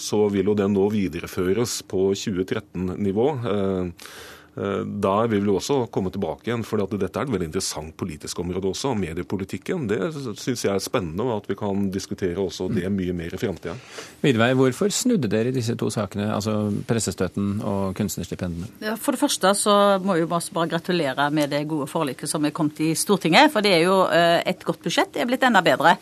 så 0.00 0.22
vil 0.32 0.52
jo 0.52 0.58
den 0.58 0.74
nå 0.76 0.86
videreføres 0.92 1.80
på 1.88 2.10
2013-nivå. 2.12 3.26
Eh, 4.56 4.84
Der 4.84 5.26
vil 5.28 5.44
vi 5.44 5.50
også 5.50 5.84
komme 5.90 6.12
tilbake 6.14 6.48
igjen, 6.48 6.64
for 6.66 6.78
dette 6.78 7.10
er 7.18 7.26
et 7.26 7.32
veldig 7.32 7.48
interessant 7.50 7.96
politisk 7.98 8.38
område 8.38 8.70
også. 8.70 8.94
Mediepolitikken 8.98 9.88
det 9.90 10.00
syns 10.38 10.64
jeg 10.64 10.74
er 10.74 10.82
spennende, 10.82 11.24
og 11.26 11.42
at 11.42 11.48
vi 11.50 11.56
kan 11.58 11.88
diskutere 11.94 12.38
også 12.38 12.68
det 12.72 12.90
mye 12.92 13.14
mer 13.16 13.34
i 13.34 13.40
fremtiden. 13.40 13.80
Vidvei, 14.22 14.52
hvorfor 14.58 14.92
snudde 14.94 15.30
dere 15.30 15.50
i 15.50 15.56
disse 15.56 15.76
to 15.80 15.90
sakene, 15.90 16.30
altså 16.34 16.70
pressestøtten 16.88 17.58
og 17.64 17.94
kunstnerstipendene? 17.98 18.70
Ja, 18.84 18.94
For 19.00 19.16
det 19.16 19.22
første 19.22 19.54
så 19.58 19.76
må 20.04 20.18
vi 20.18 20.28
bare 20.30 20.54
bare 20.54 20.70
gratulere 20.76 21.30
med 21.30 21.50
det 21.50 21.64
gode 21.68 21.88
forliket 21.90 22.30
som 22.30 22.44
er 22.44 22.54
kommet 22.54 22.80
i 22.80 22.94
Stortinget. 22.94 23.50
For 23.52 23.64
det 23.64 23.74
er 23.78 23.84
jo 23.86 24.04
eh, 24.06 24.40
et 24.46 24.64
godt 24.64 24.82
budsjett. 24.84 25.12
Det 25.14 25.22
er 25.22 25.30
blitt 25.30 25.44
enda 25.46 25.62
bedre. 25.64 25.96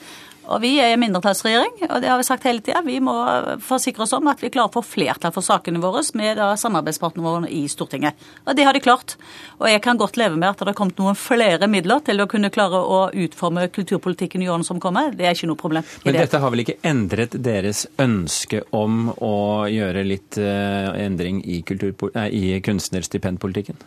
Og 0.50 0.60
Vi 0.62 0.72
er 0.82 0.92
en 0.92 1.00
mindretallsregjering, 1.02 1.76
og 1.86 2.00
det 2.02 2.08
har 2.10 2.18
vi 2.18 2.26
sagt 2.26 2.46
hele 2.48 2.62
tida. 2.64 2.82
Vi 2.82 2.98
må 3.04 3.14
forsikre 3.62 4.02
oss 4.04 4.14
om 4.16 4.26
at 4.30 4.42
vi 4.42 4.50
klarer 4.50 4.72
å 4.72 4.74
få 4.74 4.82
flertall 4.84 5.32
for 5.34 5.46
sakene 5.46 5.80
våre 5.82 6.02
med 6.18 6.40
samarbeidspartnerne 6.58 7.26
våre 7.26 7.50
i 7.52 7.62
Stortinget. 7.70 8.18
Og 8.46 8.58
det 8.58 8.66
har 8.66 8.74
de 8.74 8.82
klart. 8.82 9.14
Og 9.60 9.68
jeg 9.70 9.82
kan 9.84 10.00
godt 10.00 10.18
leve 10.18 10.36
med 10.36 10.50
at 10.50 10.58
det 10.58 10.72
har 10.72 10.78
kommet 10.78 10.98
noen 10.98 11.18
flere 11.18 11.68
midler 11.70 12.02
til 12.04 12.20
å 12.22 12.28
kunne 12.30 12.50
klare 12.54 12.80
å 12.82 13.04
utforme 13.24 13.68
kulturpolitikken 13.70 14.42
i 14.42 14.50
årene 14.50 14.66
som 14.66 14.82
kommer. 14.82 15.14
Det 15.14 15.28
er 15.28 15.38
ikke 15.38 15.50
noe 15.52 15.62
problem. 15.62 15.86
Men 16.02 16.16
det. 16.16 16.26
dette 16.26 16.42
har 16.42 16.54
vel 16.54 16.64
ikke 16.64 16.78
endret 16.90 17.38
deres 17.38 17.86
ønske 18.02 18.64
om 18.74 19.12
å 19.22 19.34
gjøre 19.70 20.06
litt 20.06 20.40
eh, 20.42 20.90
endring 21.06 21.42
i, 21.46 21.62
nei, 21.62 22.28
i 22.34 22.60
kunstnerstipendpolitikken? 22.66 23.78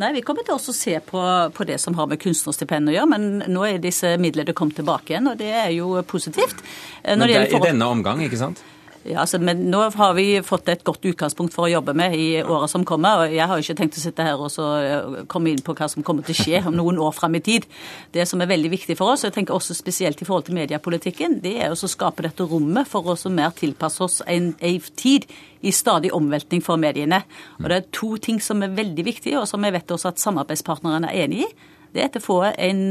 Nei, 0.00 0.12
Vi 0.16 0.22
kommer 0.24 0.44
til 0.46 0.54
også 0.54 0.72
å 0.72 0.76
se 0.76 0.94
på, 1.04 1.22
på 1.52 1.64
det 1.68 1.78
som 1.80 1.94
har 1.98 2.06
med 2.08 2.20
kunstnerstipend 2.22 2.88
å 2.88 2.94
gjøre, 2.94 3.10
men 3.12 3.42
nå 3.52 3.64
er 3.68 3.82
disse 3.82 4.14
midlene 4.20 4.54
kommet 4.56 4.78
tilbake 4.80 5.12
igjen, 5.12 5.28
og 5.28 5.36
det 5.40 5.50
er 5.52 5.70
jo 5.76 5.94
positivt. 6.08 6.62
Eh, 7.02 7.16
Men 7.16 7.28
det 7.28 7.36
er 7.36 7.56
i 7.58 7.64
denne 7.66 7.88
omgang, 7.92 8.22
ikke 8.24 8.40
sant? 8.40 8.62
Ja, 9.02 9.24
altså, 9.24 9.40
men 9.42 9.64
Nå 9.72 9.80
har 9.96 10.12
vi 10.14 10.26
fått 10.46 10.68
et 10.70 10.84
godt 10.86 11.02
utgangspunkt 11.10 11.54
for 11.54 11.66
å 11.66 11.72
jobbe 11.72 11.94
med 11.98 12.14
i 12.14 12.26
åra 12.42 12.68
som 12.70 12.84
kommer. 12.86 13.24
og 13.24 13.34
Jeg 13.34 13.48
har 13.50 13.58
ikke 13.58 13.74
tenkt 13.80 13.98
å 13.98 14.02
sitte 14.02 14.26
her 14.26 14.38
og 14.38 14.52
eh, 14.62 15.24
komme 15.26 15.50
inn 15.50 15.62
på 15.64 15.74
hva 15.74 15.88
som 15.90 16.04
kommer 16.06 16.22
til 16.22 16.36
å 16.36 16.38
skje 16.38 16.60
om 16.70 16.76
noen 16.78 17.00
år 17.02 17.10
fram 17.16 17.34
i 17.34 17.42
tid. 17.42 17.66
Det 18.14 18.28
som 18.30 18.40
er 18.40 18.50
veldig 18.52 18.70
viktig 18.70 18.96
for 18.98 19.10
oss, 19.10 19.24
og 19.24 19.32
jeg 19.32 19.38
tenker 19.40 19.56
også 19.56 19.74
spesielt 19.74 20.22
i 20.22 20.28
forhold 20.28 20.46
til 20.46 20.58
mediepolitikken, 20.60 21.40
det 21.42 21.56
er 21.64 21.74
å 21.74 21.90
skape 21.90 22.22
dette 22.28 22.46
rommet 22.46 22.86
for 22.88 23.10
å 23.10 23.18
mer 23.34 23.50
tilpasse 23.58 24.04
oss 24.06 24.20
en, 24.26 24.52
en 24.60 24.88
tid 24.94 25.26
i 25.66 25.74
stadig 25.74 26.12
omveltning 26.14 26.62
for 26.62 26.78
mediene. 26.78 27.24
Og 27.58 27.68
Det 27.70 27.76
er 27.80 27.90
to 27.90 28.16
ting 28.22 28.38
som 28.40 28.62
er 28.62 28.76
veldig 28.76 29.04
viktige, 29.04 29.40
og 29.40 29.50
som 29.50 29.64
jeg 29.66 29.74
vet 29.74 29.90
også 29.90 30.14
at 30.14 30.22
samarbeidspartnerne 30.22 31.10
er 31.10 31.26
enig 31.26 31.46
i. 31.48 31.52
det 31.92 32.04
er 32.04 32.20
å 32.20 32.24
få 32.24 32.38
en 32.50 32.82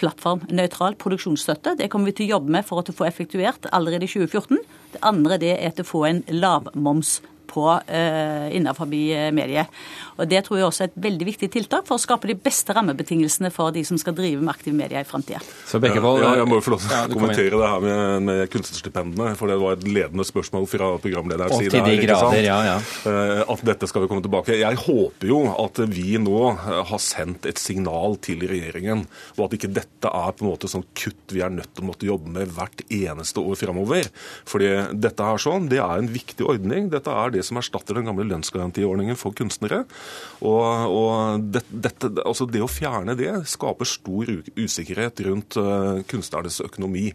plattformnøytral 0.00 0.96
produksjonsstøtte. 1.00 1.76
Det 1.78 1.90
kommer 1.92 2.10
vi 2.10 2.18
til 2.18 2.28
å 2.28 2.36
jobbe 2.36 2.56
med 2.56 2.66
for 2.66 2.82
å 2.82 2.96
få 2.96 3.06
effektuert 3.08 3.68
allerede 3.70 4.08
i 4.08 4.10
2014. 4.10 4.58
Det 4.94 5.02
andre 5.06 5.38
det 5.42 5.54
er 5.58 5.80
å 5.80 5.86
få 5.86 6.04
en 6.08 6.24
lavmoms 6.30 7.20
på 7.54 7.68
eh, 7.86 8.50
innenfor 8.58 8.90
mediet. 8.90 9.70
Og 10.18 10.28
Det 10.30 10.44
tror 10.46 10.58
jeg 10.58 10.66
også 10.68 10.84
er 10.84 10.90
et 10.92 11.00
veldig 11.08 11.26
viktig 11.26 11.48
tiltak 11.54 11.86
for 11.88 11.98
å 11.98 12.02
skape 12.02 12.28
de 12.30 12.36
beste 12.38 12.74
rammebetingelsene 12.76 13.50
for 13.54 13.74
de 13.74 13.82
som 13.86 13.98
skal 14.00 14.14
drive 14.16 14.42
med 14.42 14.52
aktive 14.52 14.76
medier 14.76 15.02
i 15.02 15.08
framtida. 15.08 15.40
Ja, 15.40 16.30
ja, 16.30 16.34
jeg 16.40 16.48
må 16.50 16.60
få 16.62 16.74
lov 16.74 16.84
til 16.84 16.94
å 16.94 17.02
kommentere 17.10 17.58
det 17.58 17.70
her 17.70 17.82
med, 17.84 18.26
med 18.28 18.42
kunstnerstipendene. 18.52 19.34
For 19.38 19.50
det 19.50 19.58
var 19.62 19.78
et 19.78 19.86
ledende 19.88 20.26
spørsmål 20.26 20.68
fra 20.70 20.92
programlederens 21.02 21.58
side. 21.58 21.72
Til 21.74 21.88
de 21.88 21.96
grader, 22.04 22.40
ja, 22.44 22.58
ja. 22.68 22.76
Eh, 23.10 23.42
at 23.54 23.64
dette 23.66 23.88
skal 23.90 24.04
vi 24.04 24.10
komme 24.10 24.24
tilbake. 24.24 24.58
Jeg 24.60 24.80
håper 24.84 25.30
jo 25.30 25.40
at 25.52 25.82
vi 25.90 26.18
nå 26.22 26.38
eh, 26.52 26.80
har 26.90 27.02
sendt 27.02 27.48
et 27.50 27.60
signal 27.60 28.18
til 28.24 28.44
regjeringen, 28.50 29.04
og 29.36 29.46
at 29.48 29.58
ikke 29.58 29.72
dette 29.74 30.10
er 30.10 30.34
på 30.34 30.46
en 30.46 30.52
måte 30.52 30.70
sånn 30.70 30.86
kutt 30.96 31.34
vi 31.34 31.42
er 31.44 31.52
nødt 31.52 31.72
til 31.74 31.84
å 31.84 31.90
måtte 31.90 32.08
jobbe 32.08 32.32
med 32.34 32.54
hvert 32.54 32.84
eneste 32.92 33.42
år 33.42 33.58
framover. 33.60 34.08
Fordi 34.48 34.70
dette 34.94 35.26
her 35.26 35.42
sånn, 35.42 35.68
det 35.72 35.80
er 35.82 35.98
en 35.98 36.10
viktig 36.10 36.46
ordning. 36.46 36.90
Dette 36.92 37.12
er 37.12 37.34
det 37.34 37.43
som 37.46 37.60
erstatter 37.60 37.98
den 37.98 38.08
gamle 38.08 38.26
lønnsgarantiordningen 38.30 39.18
for 39.18 39.36
kunstnere. 39.36 39.82
Og, 40.44 40.64
og 40.94 41.44
det, 41.54 41.64
dette, 41.68 42.10
altså 42.24 42.48
det 42.50 42.64
å 42.64 42.70
fjerne 42.70 43.16
det 43.18 43.32
skaper 43.50 43.88
stor 43.88 44.32
usikkerhet 44.56 45.24
rundt 45.28 45.58
uh, 45.60 46.00
kunstnernes 46.10 46.60
økonomi. 46.64 47.10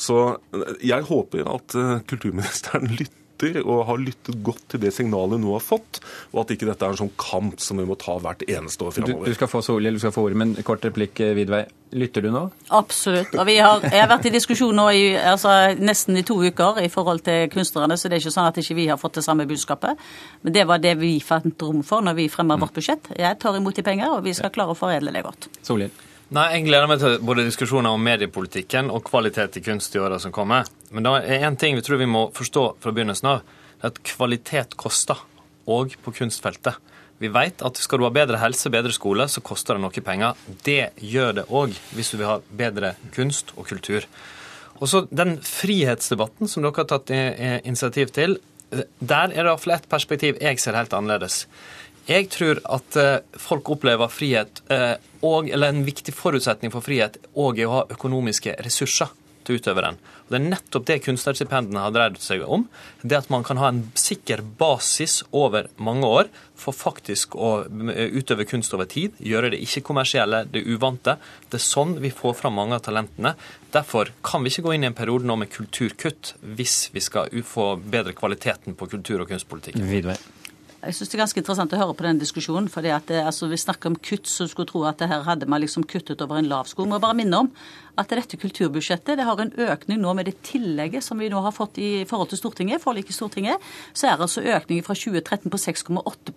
Så 0.00 0.18
eh, 0.56 0.74
jeg 0.92 1.06
håper 1.08 1.52
at 1.52 1.78
uh, 1.78 1.94
kulturministeren 2.08 2.92
lytter 2.98 3.25
og 3.62 3.86
har 3.88 4.00
lyttet 4.00 4.38
godt 4.44 4.62
til 4.72 4.82
det 4.82 4.92
signalet 4.96 5.40
nå 5.42 5.52
har 5.54 5.64
fått, 5.64 6.00
og 6.32 6.44
at 6.44 6.52
ikke 6.54 6.68
dette 6.68 6.86
er 6.86 6.94
en 6.94 7.00
sånn 7.04 7.12
kamp 7.20 7.60
som 7.62 7.80
vi 7.80 7.86
må 7.88 7.96
ta 8.00 8.16
hvert 8.22 8.44
eneste 8.48 8.86
år 8.86 8.94
framover. 8.96 9.26
Du, 9.26 9.32
du, 9.32 9.38
skal 9.38 9.50
få 9.50 9.62
Solhjell, 9.64 9.98
du 9.98 10.02
skal 10.02 10.14
få 10.14 10.26
ordet, 10.26 10.40
men 10.40 10.54
kort 10.66 10.84
replikk, 10.86 11.20
Vidvei. 11.36 11.66
Lytter 11.96 12.24
du 12.24 12.32
nå? 12.34 12.42
Absolutt. 12.74 13.36
Og 13.38 13.46
har, 13.46 13.84
jeg 13.86 14.00
har 14.00 14.10
vært 14.10 14.26
i 14.26 14.32
diskusjon 14.34 14.74
nå 14.74 14.88
i, 14.90 15.04
altså, 15.20 15.52
nesten 15.78 16.18
i 16.18 16.24
to 16.26 16.34
uker 16.42 16.80
i 16.82 16.90
forhold 16.92 17.22
til 17.28 17.46
kunstnerne, 17.52 17.94
så 17.94 18.10
det 18.10 18.18
er 18.18 18.24
ikke 18.24 18.34
sånn 18.34 18.50
at 18.50 18.58
ikke 18.62 18.78
vi 18.80 18.88
har 18.90 18.98
fått 19.00 19.20
det 19.20 19.24
samme 19.26 19.46
budskapet. 19.48 20.02
Men 20.42 20.56
det 20.56 20.66
var 20.66 20.82
det 20.82 20.96
vi 20.98 21.14
fant 21.24 21.62
rom 21.62 21.84
for 21.86 22.02
når 22.04 22.18
vi 22.18 22.26
fremma 22.32 22.58
vårt 22.58 22.74
budsjett. 22.76 23.12
Jeg 23.14 23.38
tar 23.42 23.60
imot 23.60 23.78
de 23.78 23.86
penger, 23.86 24.18
og 24.18 24.26
vi 24.26 24.34
skal 24.36 24.52
klare 24.54 24.74
å 24.74 24.78
foredle 24.78 25.14
det 25.14 25.24
godt. 25.28 25.50
Solhjell. 25.62 25.94
Nei, 26.34 26.56
Jeg 26.56 26.64
gleder 26.66 26.88
meg 26.90 26.98
til 26.98 27.20
både 27.22 27.44
diskusjoner 27.46 27.94
om 27.94 28.02
mediepolitikken 28.02 28.88
og 28.90 29.04
kvalitet 29.06 29.60
i 29.60 29.62
kunst 29.62 29.94
i 29.94 30.00
åra 30.02 30.16
som 30.18 30.32
kommer. 30.34 30.66
Men 30.90 31.06
da 31.06 31.20
er 31.20 31.44
én 31.46 31.54
ting 31.54 31.76
vi 31.78 31.84
tror 31.86 32.00
vi 32.00 32.08
må 32.10 32.24
forstå 32.34 32.64
fra 32.82 32.90
begynnelsen 32.90 33.28
av. 33.30 33.44
Det 33.78 33.86
er 33.86 33.92
at 33.92 34.00
kvalitet 34.02 34.74
koster, 34.74 35.20
òg 35.70 35.94
på 36.02 36.14
kunstfeltet. 36.16 36.80
Vi 37.22 37.30
vet 37.30 37.62
at 37.62 37.78
skal 37.78 38.02
du 38.02 38.08
ha 38.08 38.10
bedre 38.10 38.40
helse, 38.42 38.72
bedre 38.74 38.90
skole, 38.90 39.28
så 39.30 39.38
koster 39.40 39.78
det 39.78 39.84
noe 39.84 40.02
penger. 40.02 40.34
Det 40.66 40.98
gjør 40.98 41.38
det 41.38 41.46
òg 41.46 41.78
hvis 41.94 42.10
du 42.10 42.18
vil 42.18 42.32
ha 42.32 42.40
bedre 42.50 42.96
kunst 43.14 43.54
og 43.54 43.70
kultur. 43.70 44.02
Og 44.82 44.90
så 44.90 45.06
Den 45.06 45.38
frihetsdebatten 45.38 46.50
som 46.50 46.66
dere 46.66 46.74
har 46.74 46.90
tatt 46.90 47.14
initiativ 47.62 48.10
til, 48.10 48.40
der 48.98 49.30
er 49.30 49.30
det 49.30 49.46
iallfall 49.46 49.78
ett 49.78 49.88
perspektiv 49.88 50.42
jeg 50.42 50.58
ser 50.58 50.74
helt 50.74 50.92
annerledes. 50.92 51.46
Jeg 52.06 52.28
tror 52.30 52.60
at 52.70 52.96
eh, 53.02 53.20
folk 53.42 53.70
opplever 53.74 54.10
frihet, 54.12 54.62
eh, 54.70 54.94
og, 55.26 55.50
eller 55.50 55.72
en 55.72 55.86
viktig 55.86 56.14
forutsetning 56.14 56.70
for 56.70 56.84
frihet, 56.86 57.18
òg 57.34 57.58
er 57.58 57.70
å 57.70 57.78
ha 57.80 57.86
økonomiske 57.96 58.54
ressurser 58.62 59.10
til 59.46 59.56
å 59.56 59.60
utøve 59.60 59.82
den. 59.82 59.98
Og 60.26 60.32
Det 60.32 60.38
er 60.38 60.44
nettopp 60.44 60.86
det 60.86 60.96
kunstnerstipendene 61.04 61.82
har 61.82 61.94
dreid 61.94 62.18
seg 62.22 62.42
om. 62.42 62.64
Det 63.02 63.18
at 63.18 63.28
man 63.30 63.44
kan 63.46 63.60
ha 63.62 63.70
en 63.70 63.82
sikker 63.98 64.42
basis 64.58 65.20
over 65.30 65.68
mange 65.78 66.06
år 66.06 66.30
for 66.58 66.74
faktisk 66.74 67.36
å 67.38 67.50
utøve 67.66 68.46
kunst 68.50 68.74
over 68.74 68.90
tid. 68.90 69.14
Gjøre 69.22 69.52
det 69.54 69.60
ikke-kommersielle, 69.66 70.44
det 70.50 70.64
uvante. 70.66 71.18
Det 71.50 71.60
er 71.60 71.66
sånn 71.66 71.98
vi 72.02 72.10
får 72.14 72.38
fram 72.40 72.58
mange 72.58 72.78
av 72.78 72.86
talentene. 72.86 73.36
Derfor 73.74 74.10
kan 74.26 74.42
vi 74.42 74.50
ikke 74.50 74.66
gå 74.66 74.74
inn 74.74 74.86
i 74.86 74.90
en 74.90 74.98
periode 74.98 75.28
nå 75.28 75.38
med 75.42 75.52
kulturkutt 75.54 76.34
hvis 76.58 76.88
vi 76.94 77.04
skal 77.04 77.30
få 77.46 77.76
bedre 77.82 78.16
kvaliteten 78.18 78.74
på 78.78 78.90
kultur- 78.96 79.22
og 79.22 79.30
kunstpolitikken. 79.30 79.86
Jeg 80.86 80.94
syns 80.96 81.10
det 81.10 81.16
er 81.16 81.24
ganske 81.24 81.42
interessant 81.42 81.74
å 81.74 81.80
høre 81.80 81.96
på 81.98 82.06
den 82.06 82.20
diskusjonen. 82.20 82.68
fordi 82.70 82.92
at 82.94 83.06
det, 83.10 83.24
altså, 83.24 83.48
Vi 83.50 83.56
snakker 83.56 83.90
om 83.90 83.96
kutt, 83.96 84.26
så 84.26 84.46
skulle 84.48 84.68
tro 84.68 84.84
at 84.84 84.98
det 84.98 85.08
her 85.08 85.22
hadde 85.26 85.46
man 85.46 85.60
liksom 85.60 85.84
kuttet 85.84 86.22
over 86.22 86.38
en 86.38 86.48
lav 86.48 86.66
sko. 86.66 86.86
Må 86.86 87.00
bare 87.00 87.18
minne 87.18 87.44
om 87.44 87.50
at 87.96 88.12
dette 88.12 88.36
kulturbudsjettet 88.36 89.16
det 89.16 89.24
har 89.24 89.40
en 89.40 89.52
økning 89.56 90.00
nå 90.02 90.12
med 90.16 90.28
det 90.28 90.36
tillegget 90.44 91.04
som 91.04 91.18
vi 91.20 91.30
nå 91.32 91.40
har 91.44 91.54
fått 91.56 91.78
i 91.80 92.04
forhold 92.08 92.28
til 92.32 92.40
Stortinget, 92.40 92.82
forlik 92.82 93.08
i 93.08 93.16
Stortinget, 93.16 93.62
så 93.96 94.10
er 94.10 94.24
altså 94.26 94.44
økningen 94.44 94.84
fra 94.84 94.96
2013 94.96 95.52
på 95.52 95.60
6,8 95.62 96.34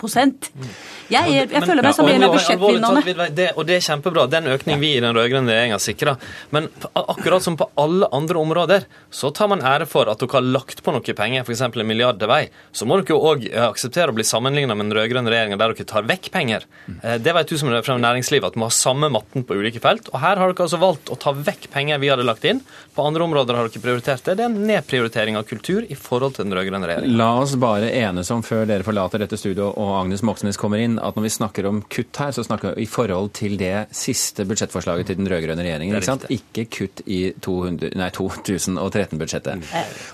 Jeg, 1.09 1.31
jeg, 1.33 1.49
jeg 1.51 1.63
føler 1.65 1.83
meg 1.83 1.97
som 1.97 2.07
en 2.07 2.27
av 2.27 2.35
budsjettvinnerne. 2.35 3.49
Og 3.59 3.67
det 3.67 3.75
er 3.75 3.85
kjempebra. 3.89 4.27
Den 4.31 4.47
økningen 4.53 4.83
vi 4.83 4.93
i 4.95 5.03
den 5.03 5.15
rød-grønne 5.15 5.51
regjeringa 5.51 5.81
sikra. 5.83 6.15
Men 6.55 6.69
akkurat 6.95 7.43
som 7.43 7.59
på 7.59 7.67
alle 7.79 8.07
andre 8.15 8.39
områder, 8.39 8.87
så 9.11 9.33
tar 9.35 9.51
man 9.51 9.63
ære 9.65 9.89
for 9.89 10.07
at 10.11 10.23
dere 10.23 10.39
har 10.39 10.47
lagt 10.47 10.83
på 10.85 10.95
noe 10.95 11.17
penger, 11.17 11.43
f.eks. 11.43 11.65
en 11.67 11.87
milliard 11.89 12.21
til 12.21 12.31
vei. 12.31 12.45
Så 12.71 12.87
må 12.87 13.01
dere 13.01 13.17
jo 13.17 13.19
òg 13.33 13.49
akseptere 13.67 14.13
å 14.13 14.15
bli 14.15 14.27
sammenligna 14.39 14.75
med 14.75 14.89
den 14.89 14.97
rød-grønne 14.97 15.31
regjeringa 15.31 15.57
der 15.59 15.73
dere 15.73 15.87
tar 15.87 16.07
vekk 16.07 16.29
penger. 16.31 16.65
Eh, 17.03 17.17
det 17.19 17.33
vet 17.35 17.49
du 17.49 17.57
som 17.59 17.71
er 17.71 17.83
fra 17.85 17.97
næringslivet, 17.99 18.51
at 18.51 18.55
vi 18.55 18.63
har 18.63 18.73
samme 18.73 19.09
matten 19.11 19.43
på 19.43 19.55
ulike 19.59 19.79
felt. 19.83 20.09
Og 20.13 20.19
her 20.21 20.39
har 20.39 20.47
dere 20.51 20.63
altså 20.65 20.79
valgt 20.81 21.11
å 21.11 21.17
ta 21.19 21.33
vekk 21.35 21.69
penger 21.73 21.99
vi 21.99 22.09
hadde 22.11 22.27
lagt 22.27 22.45
inn. 22.47 22.61
På 22.95 23.07
andre 23.07 23.23
områder 23.27 23.57
har 23.57 23.69
dere 23.69 23.83
prioritert 23.83 24.23
det. 24.25 24.37
Det 24.39 24.45
er 24.45 24.49
en 24.49 24.67
nedprioritering 24.69 25.37
av 25.39 25.43
kultur 25.49 25.81
i 25.83 25.95
forhold 25.95 26.37
til 26.37 26.47
den 26.47 26.55
rød-grønne 26.57 26.89
regjeringen. 26.89 27.17
La 27.19 27.31
oss 27.41 27.55
bare 27.59 27.91
enes 27.91 28.31
om, 28.33 28.43
før 28.45 28.65
dere 28.69 28.87
forlater 28.87 29.23
dette 29.23 29.37
studioet 29.39 29.77
og 29.79 29.89
Agnes 29.99 30.23
Moxnes 30.25 30.59
kommer 30.59 30.79
inn, 30.81 30.95
at 31.03 31.13
når 31.17 31.27
vi 31.27 31.35
snakker 31.35 31.63
om 31.69 31.77
kutt 31.91 32.21
her, 32.21 32.31
så 32.35 32.41
snakker 32.47 32.67
vi 32.77 32.87
i 32.87 32.89
forhold 32.89 33.29
til 33.37 33.51
det 33.59 33.77
siste 33.95 34.41
budsjettforslaget 34.49 35.05
til 35.11 35.19
den 35.19 35.29
rød-grønne 35.31 35.63
regjeringen. 35.65 35.95
Ikke, 35.99 36.11
sant? 36.13 36.29
ikke 36.33 36.63
kutt 36.79 36.97
i 37.05 37.21
2013-budsjettet. 37.45 39.55
Mm. 39.59 39.65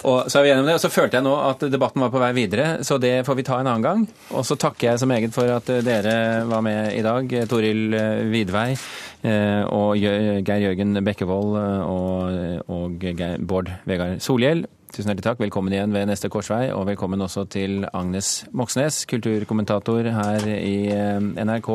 Og 0.10 0.18
så 0.32 0.36
er 0.40 0.44
vi 0.46 0.50
gjennom 0.54 0.68
det. 0.70 0.78
Og 0.80 0.84
så 0.84 0.94
følte 0.94 1.16
jeg 1.20 1.28
nå 1.28 1.36
at 1.46 1.60
debatten 1.72 2.04
var 2.04 2.12
på 2.14 2.22
vei 2.22 2.32
videre, 2.36 2.68
så 2.86 2.98
det 3.02 3.16
får 3.28 3.40
vi 3.40 3.48
ta 3.48 3.60
en 3.62 3.70
annen 3.70 3.86
gang. 3.86 4.06
Og 4.36 4.46
så 4.48 4.58
takker 4.60 4.90
jeg 4.90 5.02
som 5.02 5.12
eget 5.14 5.36
for 5.36 5.50
at 5.54 5.70
dere 5.86 6.16
var 6.50 6.64
med 6.66 6.96
i 6.98 7.04
dag. 7.06 7.30
Toril 7.50 7.94
Vidvei, 8.32 8.72
Eh, 9.26 9.64
og 9.74 9.98
Geir 9.98 10.62
Jørgen 10.62 11.00
Bekkevold 11.06 11.56
eh, 11.58 11.84
og, 11.90 12.66
og 12.70 13.06
Bård 13.48 13.72
Vegard 13.90 14.22
Solhjell. 14.22 14.66
Tusen 14.94 15.10
hjertelig 15.10 15.26
takk. 15.26 15.42
Velkommen 15.42 15.74
igjen 15.74 15.96
ved 15.96 16.06
neste 16.10 16.30
korsvei. 16.32 16.68
Og 16.76 16.86
velkommen 16.92 17.24
også 17.26 17.48
til 17.52 17.88
Agnes 17.90 18.46
Moxnes, 18.56 19.02
kulturkommentator 19.10 20.12
her 20.14 20.46
i 20.54 20.76
eh, 20.94 21.18
NRK. 21.42 21.72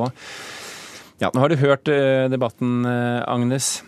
Ja, 1.21 1.33
nå 1.35 1.43
har 1.43 1.53
du 1.53 1.61
hørt 1.61 1.85
debatten, 2.33 2.87
Agnes. 2.89 3.83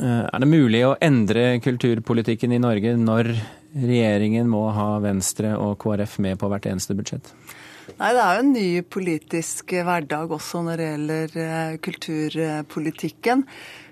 Er 0.00 0.40
det 0.40 0.48
mulig 0.48 0.80
å 0.86 0.94
endre 1.04 1.58
kulturpolitikken 1.60 2.54
i 2.56 2.60
Norge 2.62 2.94
når 2.96 3.34
regjeringen 3.76 4.48
må 4.48 4.62
ha 4.72 4.94
Venstre 5.04 5.52
og 5.60 5.76
KrF 5.82 6.16
med 6.24 6.40
på 6.40 6.48
hvert 6.48 6.70
eneste 6.70 6.96
budsjett? 6.96 7.28
Nei, 7.96 8.12
Det 8.12 8.22
er 8.22 8.36
jo 8.36 8.42
en 8.44 8.52
ny 8.52 8.68
politisk 8.84 9.72
hverdag 9.72 10.32
også 10.34 10.60
når 10.66 10.80
det 10.80 10.88
gjelder 10.88 11.36
eh, 11.44 11.78
kulturpolitikken. 11.82 13.44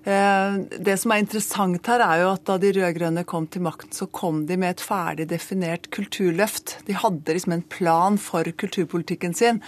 Eh, 0.06 0.58
det 0.88 0.98
som 1.00 1.14
er 1.14 1.22
interessant 1.24 1.90
her, 1.90 2.04
er 2.04 2.22
jo 2.22 2.28
at 2.34 2.44
da 2.46 2.58
de 2.62 2.74
rød-grønne 2.76 3.24
kom 3.26 3.48
til 3.50 3.64
makten, 3.66 3.94
så 3.96 4.06
kom 4.06 4.44
de 4.46 4.58
med 4.60 4.76
et 4.76 4.84
ferdig 4.84 5.26
definert 5.32 5.88
kulturløft. 5.94 6.76
De 6.86 6.94
hadde 6.94 7.34
liksom 7.38 7.56
en 7.56 7.66
plan 7.72 8.20
for 8.20 8.44
kulturpolitikken 8.44 9.34
sin. 9.34 9.62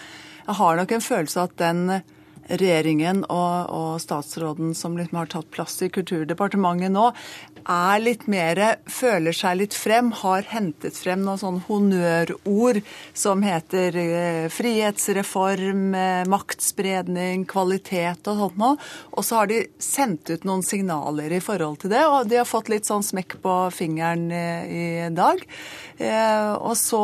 Jeg 0.44 0.60
har 0.60 0.78
nok 0.78 0.94
en 0.94 1.04
følelse 1.08 1.40
av 1.40 1.50
at 1.50 1.58
den 1.64 1.82
regjeringen 2.48 3.24
og, 3.28 3.70
og 3.74 4.00
statsråden 4.02 4.74
som 4.76 4.96
liksom 4.98 5.20
har 5.20 5.30
tatt 5.32 5.50
plass 5.54 5.76
i 5.84 5.90
Kulturdepartementet 5.92 6.92
nå, 6.94 7.10
er 7.68 8.00
litt 8.00 8.26
mer 8.30 8.60
Føler 8.88 9.34
seg 9.36 9.58
litt 9.60 9.74
frem, 9.76 10.10
har 10.22 10.46
hentet 10.50 10.96
frem 10.96 11.20
noen 11.24 11.40
sånne 11.40 11.64
honnørord 11.66 12.80
som 13.16 13.42
heter 13.44 13.96
eh, 14.00 14.46
frihetsreform, 14.52 15.82
eh, 15.94 16.22
maktspredning, 16.30 17.44
kvalitet 17.48 18.28
og 18.30 18.42
sånt 18.42 18.58
noe. 18.60 18.78
Og 19.12 19.26
så 19.26 19.40
har 19.40 19.50
de 19.50 19.60
sendt 19.82 20.30
ut 20.32 20.46
noen 20.48 20.64
signaler 20.66 21.34
i 21.36 21.42
forhold 21.44 21.82
til 21.82 21.92
det, 21.92 22.04
og 22.08 22.30
de 22.30 22.40
har 22.40 22.48
fått 22.48 22.70
litt 22.72 22.88
sånn 22.88 23.04
smekk 23.06 23.38
på 23.44 23.56
fingeren 23.74 24.28
eh, 24.34 24.64
i 24.68 24.86
dag. 25.14 25.44
Og, 25.98 26.74
så, 26.78 27.00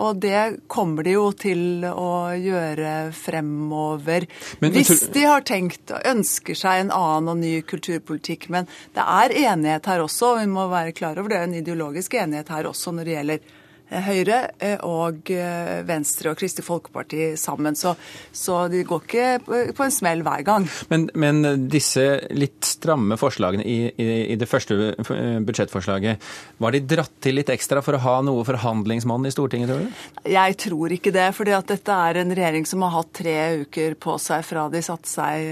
og 0.00 0.22
det 0.22 0.64
kommer 0.72 1.04
de 1.04 1.12
jo 1.18 1.26
til 1.36 1.84
å 1.84 2.32
gjøre 2.32 3.10
fremover. 3.12 4.24
Men, 4.62 4.72
Hvis 4.72 4.87
de 5.14 5.24
har 5.24 5.44
tenkt 5.46 5.92
og 5.94 6.06
ønsker 6.08 6.58
seg 6.58 6.82
en 6.82 6.92
annen 6.94 7.32
og 7.32 7.40
ny 7.42 7.54
kulturpolitikk. 7.68 8.48
Men 8.54 8.68
det 8.96 9.04
er 9.04 9.36
enighet 9.52 9.88
her 9.90 10.04
også, 10.04 10.34
og 10.34 10.42
vi 10.42 10.50
må 10.52 10.68
være 10.72 10.96
klar 10.96 11.20
over 11.20 11.32
det 11.32 11.40
er 11.40 11.48
en 11.48 11.58
ideologisk 11.60 12.18
enighet 12.18 12.52
her 12.54 12.70
også 12.70 12.94
når 12.96 13.08
det 13.08 13.16
gjelder 13.18 13.56
Høyre 13.88 14.38
og 14.84 15.30
Venstre 15.88 16.32
og 16.32 16.38
Kristelig 16.40 16.66
Folkeparti 16.66 17.30
sammen. 17.40 17.76
Så, 17.78 17.94
så 18.32 18.66
de 18.72 18.82
går 18.86 19.04
ikke 19.06 19.28
på 19.76 19.84
en 19.84 19.94
smell 19.94 20.22
hver 20.26 20.44
gang. 20.46 20.66
Men, 20.92 21.08
men 21.18 21.68
disse 21.72 22.04
litt 22.36 22.66
stramme 22.68 23.18
forslagene 23.20 23.64
i, 23.64 23.78
i, 23.90 24.08
i, 24.34 24.36
det 24.38 24.48
første 24.48 24.94
budsjettforslaget, 25.46 26.28
var 26.58 26.74
de 26.74 26.82
dratt 26.84 27.14
til 27.24 27.38
litt 27.38 27.52
ekstra 27.52 27.82
for 27.84 27.96
å 27.96 28.02
ha 28.04 28.16
noe 28.26 28.44
forhandlingsmann 28.48 29.26
i 29.28 29.32
Stortinget, 29.34 29.72
tror 29.72 29.84
du? 29.84 30.28
Jeg 30.28 30.58
tror 30.64 30.94
ikke 30.94 31.14
det. 31.14 31.28
at 31.56 31.72
dette 31.72 31.98
er 32.08 32.20
en 32.20 32.34
regjering 32.34 32.66
som 32.68 32.84
har 32.84 32.94
hatt 32.98 33.12
tre 33.20 33.36
uker 33.64 33.96
på 34.00 34.18
seg 34.22 34.44
fra 34.46 34.68
de 34.72 34.82
satte 34.84 35.10
seg 35.10 35.48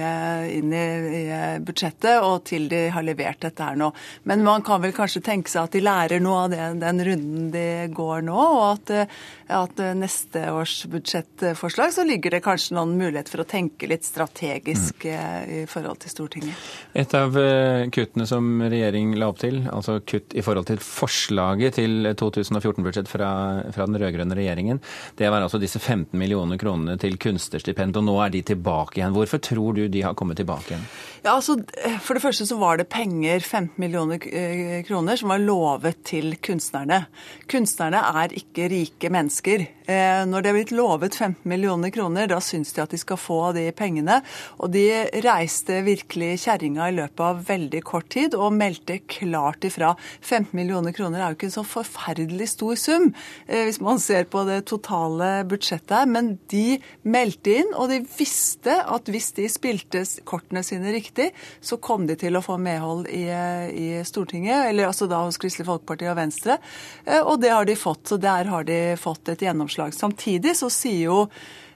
inn 0.56 0.74
i, 0.74 0.86
i 1.22 1.24
budsjettet 1.64 2.20
og 2.24 2.44
til 2.48 2.68
de 2.70 2.86
har 2.92 3.06
levert 3.06 3.40
dette 3.46 3.64
her 3.64 3.78
nå. 3.78 3.90
Men 4.28 4.44
man 4.46 4.64
kan 4.66 4.82
vel 4.82 4.94
kanskje 4.96 5.24
tenke 5.24 5.52
seg 5.52 5.66
at 5.66 5.76
de 5.76 5.84
lærer 5.84 6.22
noe 6.22 6.44
av 6.44 6.52
det, 6.52 6.62
den 6.82 7.02
runden 7.10 7.50
de 7.54 7.66
går 7.96 8.25
nå, 8.26 8.36
og 8.36 8.64
at, 8.68 9.14
at 9.56 9.82
neste 9.96 10.42
års 10.52 10.78
budsjettforslag 10.90 11.94
så 11.94 12.06
ligger 12.06 12.36
det 12.36 12.42
kanskje 12.44 12.76
noen 12.76 12.96
mulighet 12.98 13.30
for 13.32 13.42
å 13.42 13.48
tenke 13.48 13.88
litt 13.90 14.06
strategisk 14.06 15.06
mm. 15.06 15.52
i 15.60 15.62
forhold 15.70 16.02
til 16.02 16.12
Stortinget. 16.12 16.66
Et 16.96 17.16
av 17.16 17.36
eh, 17.40 17.86
kuttene 17.94 18.26
som 18.28 18.48
regjering 18.62 19.14
la 19.18 19.30
opp 19.30 19.40
til, 19.42 19.62
altså 19.70 19.98
kutt 20.06 20.34
i 20.36 20.44
forhold 20.44 20.68
til 20.70 20.80
forslaget 20.82 21.78
til 21.78 22.10
2014-budsjett 22.12 23.10
fra, 23.10 23.30
fra, 23.74 23.86
den 23.86 24.00
rød-grønne 24.00 24.38
regjeringen, 24.38 24.80
det 25.18 25.30
var 25.32 25.44
altså 25.44 25.60
disse 25.62 25.80
15 25.80 26.16
millioner 26.18 26.60
kronene 26.60 26.96
til 27.00 27.18
kunstnerstipend, 27.22 27.98
og 28.00 28.06
nå 28.08 28.16
er 28.24 28.34
de 28.34 28.42
tilbake 28.52 29.00
igjen. 29.00 29.14
Hvorfor 29.16 29.42
tror 29.42 29.76
du 29.76 29.86
de 29.92 30.04
har 30.06 30.16
kommet 30.18 30.40
tilbake 30.40 30.74
igjen? 30.74 30.88
Ja, 31.26 31.34
altså, 31.34 31.58
For 32.04 32.16
det 32.16 32.22
første 32.22 32.46
så 32.46 32.58
var 32.60 32.78
det 32.78 32.88
penger, 32.92 33.40
15 33.40 33.80
millioner 33.82 34.22
eh, 34.30 34.82
kroner, 34.86 35.18
som 35.18 35.32
var 35.32 35.42
lovet 35.42 36.04
til 36.06 36.36
kunstnerne. 36.42 37.04
Kunstnerne 37.50 38.02
er 38.24 38.36
ikke 38.36 38.68
rike 38.72 39.10
mennesker. 39.12 39.66
Eh, 39.86 40.22
når 40.26 40.42
de 40.42 40.50
har 40.50 40.56
blitt 40.56 40.74
lovet 40.74 41.14
15 41.14 41.46
millioner 41.46 41.92
kroner, 41.94 42.26
da 42.30 42.40
syns 42.42 42.72
de 42.74 42.82
at 42.82 42.90
de 42.90 42.98
skal 42.98 43.18
få 43.20 43.38
de 43.54 43.68
pengene. 43.76 44.18
Og 44.58 44.72
de 44.74 44.84
reiste 45.22 45.78
virkelig 45.86 46.42
kjerringa 46.42 46.88
i 46.90 46.96
løpet 46.96 47.22
av 47.22 47.44
veldig 47.46 47.82
kort 47.86 48.08
tid 48.14 48.34
og 48.34 48.54
meldte 48.56 48.98
klart 49.06 49.66
ifra. 49.68 49.94
15 50.20 50.50
millioner 50.58 50.94
kroner 50.96 51.22
er 51.22 51.30
jo 51.30 51.38
ikke 51.38 51.50
en 51.50 51.56
så 51.58 51.66
forferdelig 51.66 52.50
stor 52.56 52.74
sum 52.80 53.12
eh, 53.46 53.62
hvis 53.66 53.80
man 53.84 54.02
ser 54.02 54.26
på 54.30 54.42
det 54.48 54.64
totale 54.66 55.30
budsjettet 55.48 55.94
her, 56.00 56.10
men 56.10 56.34
de 56.50 56.80
meldte 57.06 57.54
inn, 57.60 57.72
og 57.78 57.92
de 57.92 58.00
visste 58.18 58.74
at 58.82 59.10
hvis 59.12 59.30
de 59.38 59.46
spilte 59.50 60.02
kortene 60.26 60.64
sine 60.66 60.90
riktig, 60.94 61.30
så 61.62 61.78
kom 61.82 62.08
de 62.10 62.18
til 62.18 62.36
å 62.36 62.42
få 62.44 62.58
medhold 62.62 63.06
i, 63.12 63.24
i 63.30 63.88
Stortinget, 64.06 64.72
eller 64.72 64.90
altså 64.90 65.06
da 65.10 65.22
hos 65.22 65.38
Kristelig 65.40 65.68
Folkeparti 65.68 66.10
og 66.10 66.18
Venstre. 66.18 66.58
Eh, 67.04 67.22
og 67.22 67.38
det 67.42 67.54
har 67.54 67.68
de 67.68 67.78
fått, 67.78 68.06
så 68.10 68.18
der 68.20 68.50
har 68.50 68.66
de 68.66 68.80
fått 69.00 69.30
et 69.30 69.46
gjennomslag. 69.46 69.75
Samtidig 69.96 70.56
så 70.56 70.70
sier 70.72 71.04
jo 71.06 71.20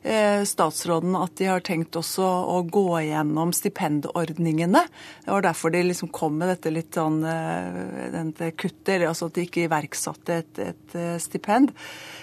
statsråden 0.01 1.13
at 1.19 1.35
de 1.37 1.49
har 1.51 1.61
tenkt 1.65 1.97
også 1.99 2.25
å 2.25 2.61
gå 2.65 3.03
gjennom 3.05 3.53
stipendordningene. 3.53 4.81
Det 5.25 5.33
var 5.33 5.45
derfor 5.45 5.75
de 5.75 5.83
liksom 5.85 6.09
kom 6.15 6.39
med 6.41 6.49
dette 6.55 6.73
litt 6.73 6.97
sånn 6.97 7.21
eh, 7.29 8.09
dette 8.15 8.53
kuttet, 8.57 9.05
altså 9.05 9.29
at 9.29 9.37
de 9.37 9.45
ikke 9.45 9.67
iverksatte 9.67 10.41
et, 10.41 10.63
et 10.71 10.97
stipend. 11.21 11.75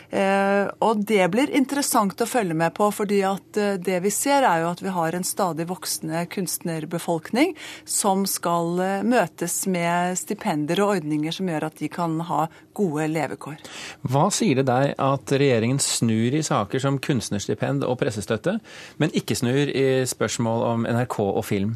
Eh, 0.10 0.70
og 0.80 1.02
det 1.04 1.26
blir 1.34 1.52
interessant 1.52 2.22
å 2.24 2.28
følge 2.30 2.56
med 2.56 2.72
på, 2.78 2.88
fordi 2.96 3.20
at 3.28 3.60
eh, 3.60 3.76
det 3.76 4.00
vi 4.06 4.12
ser 4.14 4.46
er 4.48 4.62
jo 4.64 4.70
at 4.72 4.84
vi 4.84 4.94
har 4.96 5.18
en 5.18 5.28
stadig 5.28 5.66
voksende 5.68 6.22
kunstnerbefolkning 6.32 7.52
som 7.84 8.24
skal 8.30 8.80
eh, 8.84 9.04
møtes 9.04 9.66
med 9.68 10.16
stipender 10.20 10.80
og 10.84 10.94
ordninger 10.96 11.36
som 11.36 11.52
gjør 11.52 11.68
at 11.68 11.82
de 11.82 11.92
kan 11.92 12.16
ha 12.30 12.46
gode 12.78 13.10
levekår. 13.12 13.60
Hva 14.08 14.30
sier 14.32 14.62
det 14.62 14.70
deg 14.70 14.94
at 14.96 15.36
regjeringen 15.36 15.82
snur 15.84 16.40
i 16.40 16.44
saker 16.46 16.80
som 16.80 17.02
kunstnerstipend 17.04 17.67
og 17.84 17.98
pressestøtte, 18.02 18.58
men 18.98 19.14
ikke 19.18 19.38
snur 19.38 19.70
i 19.70 20.06
spørsmål 20.10 20.66
om 20.72 20.88
NRK 20.88 21.20
og 21.20 21.46
film? 21.46 21.76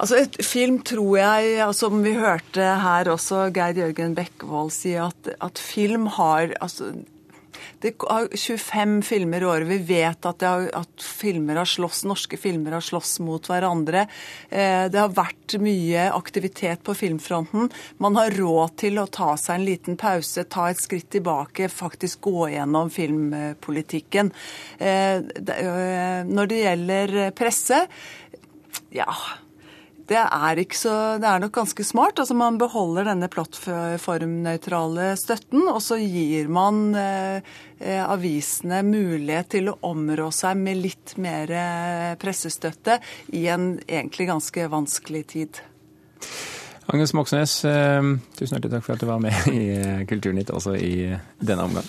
Altså 0.00 0.20
et 0.22 0.36
Film 0.46 0.80
tror 0.86 1.16
jeg, 1.18 1.74
som 1.74 2.02
vi 2.04 2.14
hørte 2.16 2.66
her 2.82 3.10
også 3.10 3.48
Geir 3.54 3.80
Jørgen 3.82 4.14
Bekkevold 4.16 4.70
si, 4.74 4.94
at, 4.96 5.32
at 5.40 5.58
film 5.58 6.06
har 6.16 6.54
altså, 6.60 6.92
det 7.80 7.94
er 8.04 8.28
25 8.36 8.98
filmer 9.08 9.40
i 9.40 9.48
året. 9.48 9.68
Vi 9.70 9.78
vet 9.88 10.26
at, 10.28 10.44
har, 10.44 10.66
at 10.76 11.04
filmer 11.04 11.62
har 11.62 11.68
slåss, 11.68 12.02
norske 12.08 12.36
filmer 12.40 12.76
har 12.76 12.84
slåss 12.84 13.18
mot 13.24 13.48
hverandre. 13.48 14.04
Eh, 14.50 14.84
det 14.92 15.00
har 15.00 15.14
vært 15.16 15.56
mye 15.62 16.10
aktivitet 16.12 16.84
på 16.84 16.94
filmfronten. 16.98 17.70
Man 18.02 18.20
har 18.20 18.36
råd 18.36 18.76
til 18.84 19.00
å 19.00 19.08
ta 19.08 19.32
seg 19.40 19.58
en 19.58 19.68
liten 19.68 20.00
pause, 20.00 20.44
ta 20.44 20.68
et 20.70 20.80
skritt 20.82 21.08
tilbake, 21.16 21.70
faktisk 21.72 22.28
gå 22.28 22.50
gjennom 22.52 22.92
filmpolitikken. 22.92 24.32
Eh, 24.78 25.20
eh, 25.56 26.20
når 26.28 26.52
det 26.52 26.64
gjelder 26.64 27.20
presse, 27.36 27.86
ja 28.92 29.08
det 30.10 30.18
er, 30.18 30.60
så, 30.74 30.92
det 31.22 31.28
er, 31.28 31.38
nok 31.42 31.52
ganske 31.54 31.84
smart. 31.86 32.18
Altså 32.18 32.34
Man 32.34 32.58
beholder 32.58 33.06
denne 33.12 33.28
plattformnøytrale 33.30 35.12
støtten, 35.20 35.68
og 35.70 35.78
så 35.84 36.00
gir 36.02 36.50
man 36.50 36.88
eh, 36.98 37.50
eh, 37.78 38.02
avisene 38.02 38.82
mulighet 38.86 39.52
til 39.54 39.70
å 39.70 39.78
områ 39.86 40.30
seg 40.34 40.58
med 40.58 40.80
litt 40.82 41.14
mer 41.22 41.52
eh, 41.54 42.14
pressestøtte 42.20 42.98
i 43.38 43.46
en 43.54 43.76
egentlig 43.86 44.26
ganske 44.32 44.66
vanskelig 44.72 45.26
tid. 45.36 45.60
Agnes 46.90 47.14
Moxnes, 47.14 47.60
eh, 47.70 48.10
tusen 48.34 48.56
hjertelig 48.56 48.74
takk 48.74 48.88
for 48.88 48.96
at 48.96 49.04
du 49.04 49.10
var 49.12 49.22
med 49.22 49.46
i 49.54 49.62
Kulturnytt 50.10 50.50
også 50.50 50.74
i 50.74 50.96
denne 51.38 51.70
omgang. 51.70 51.86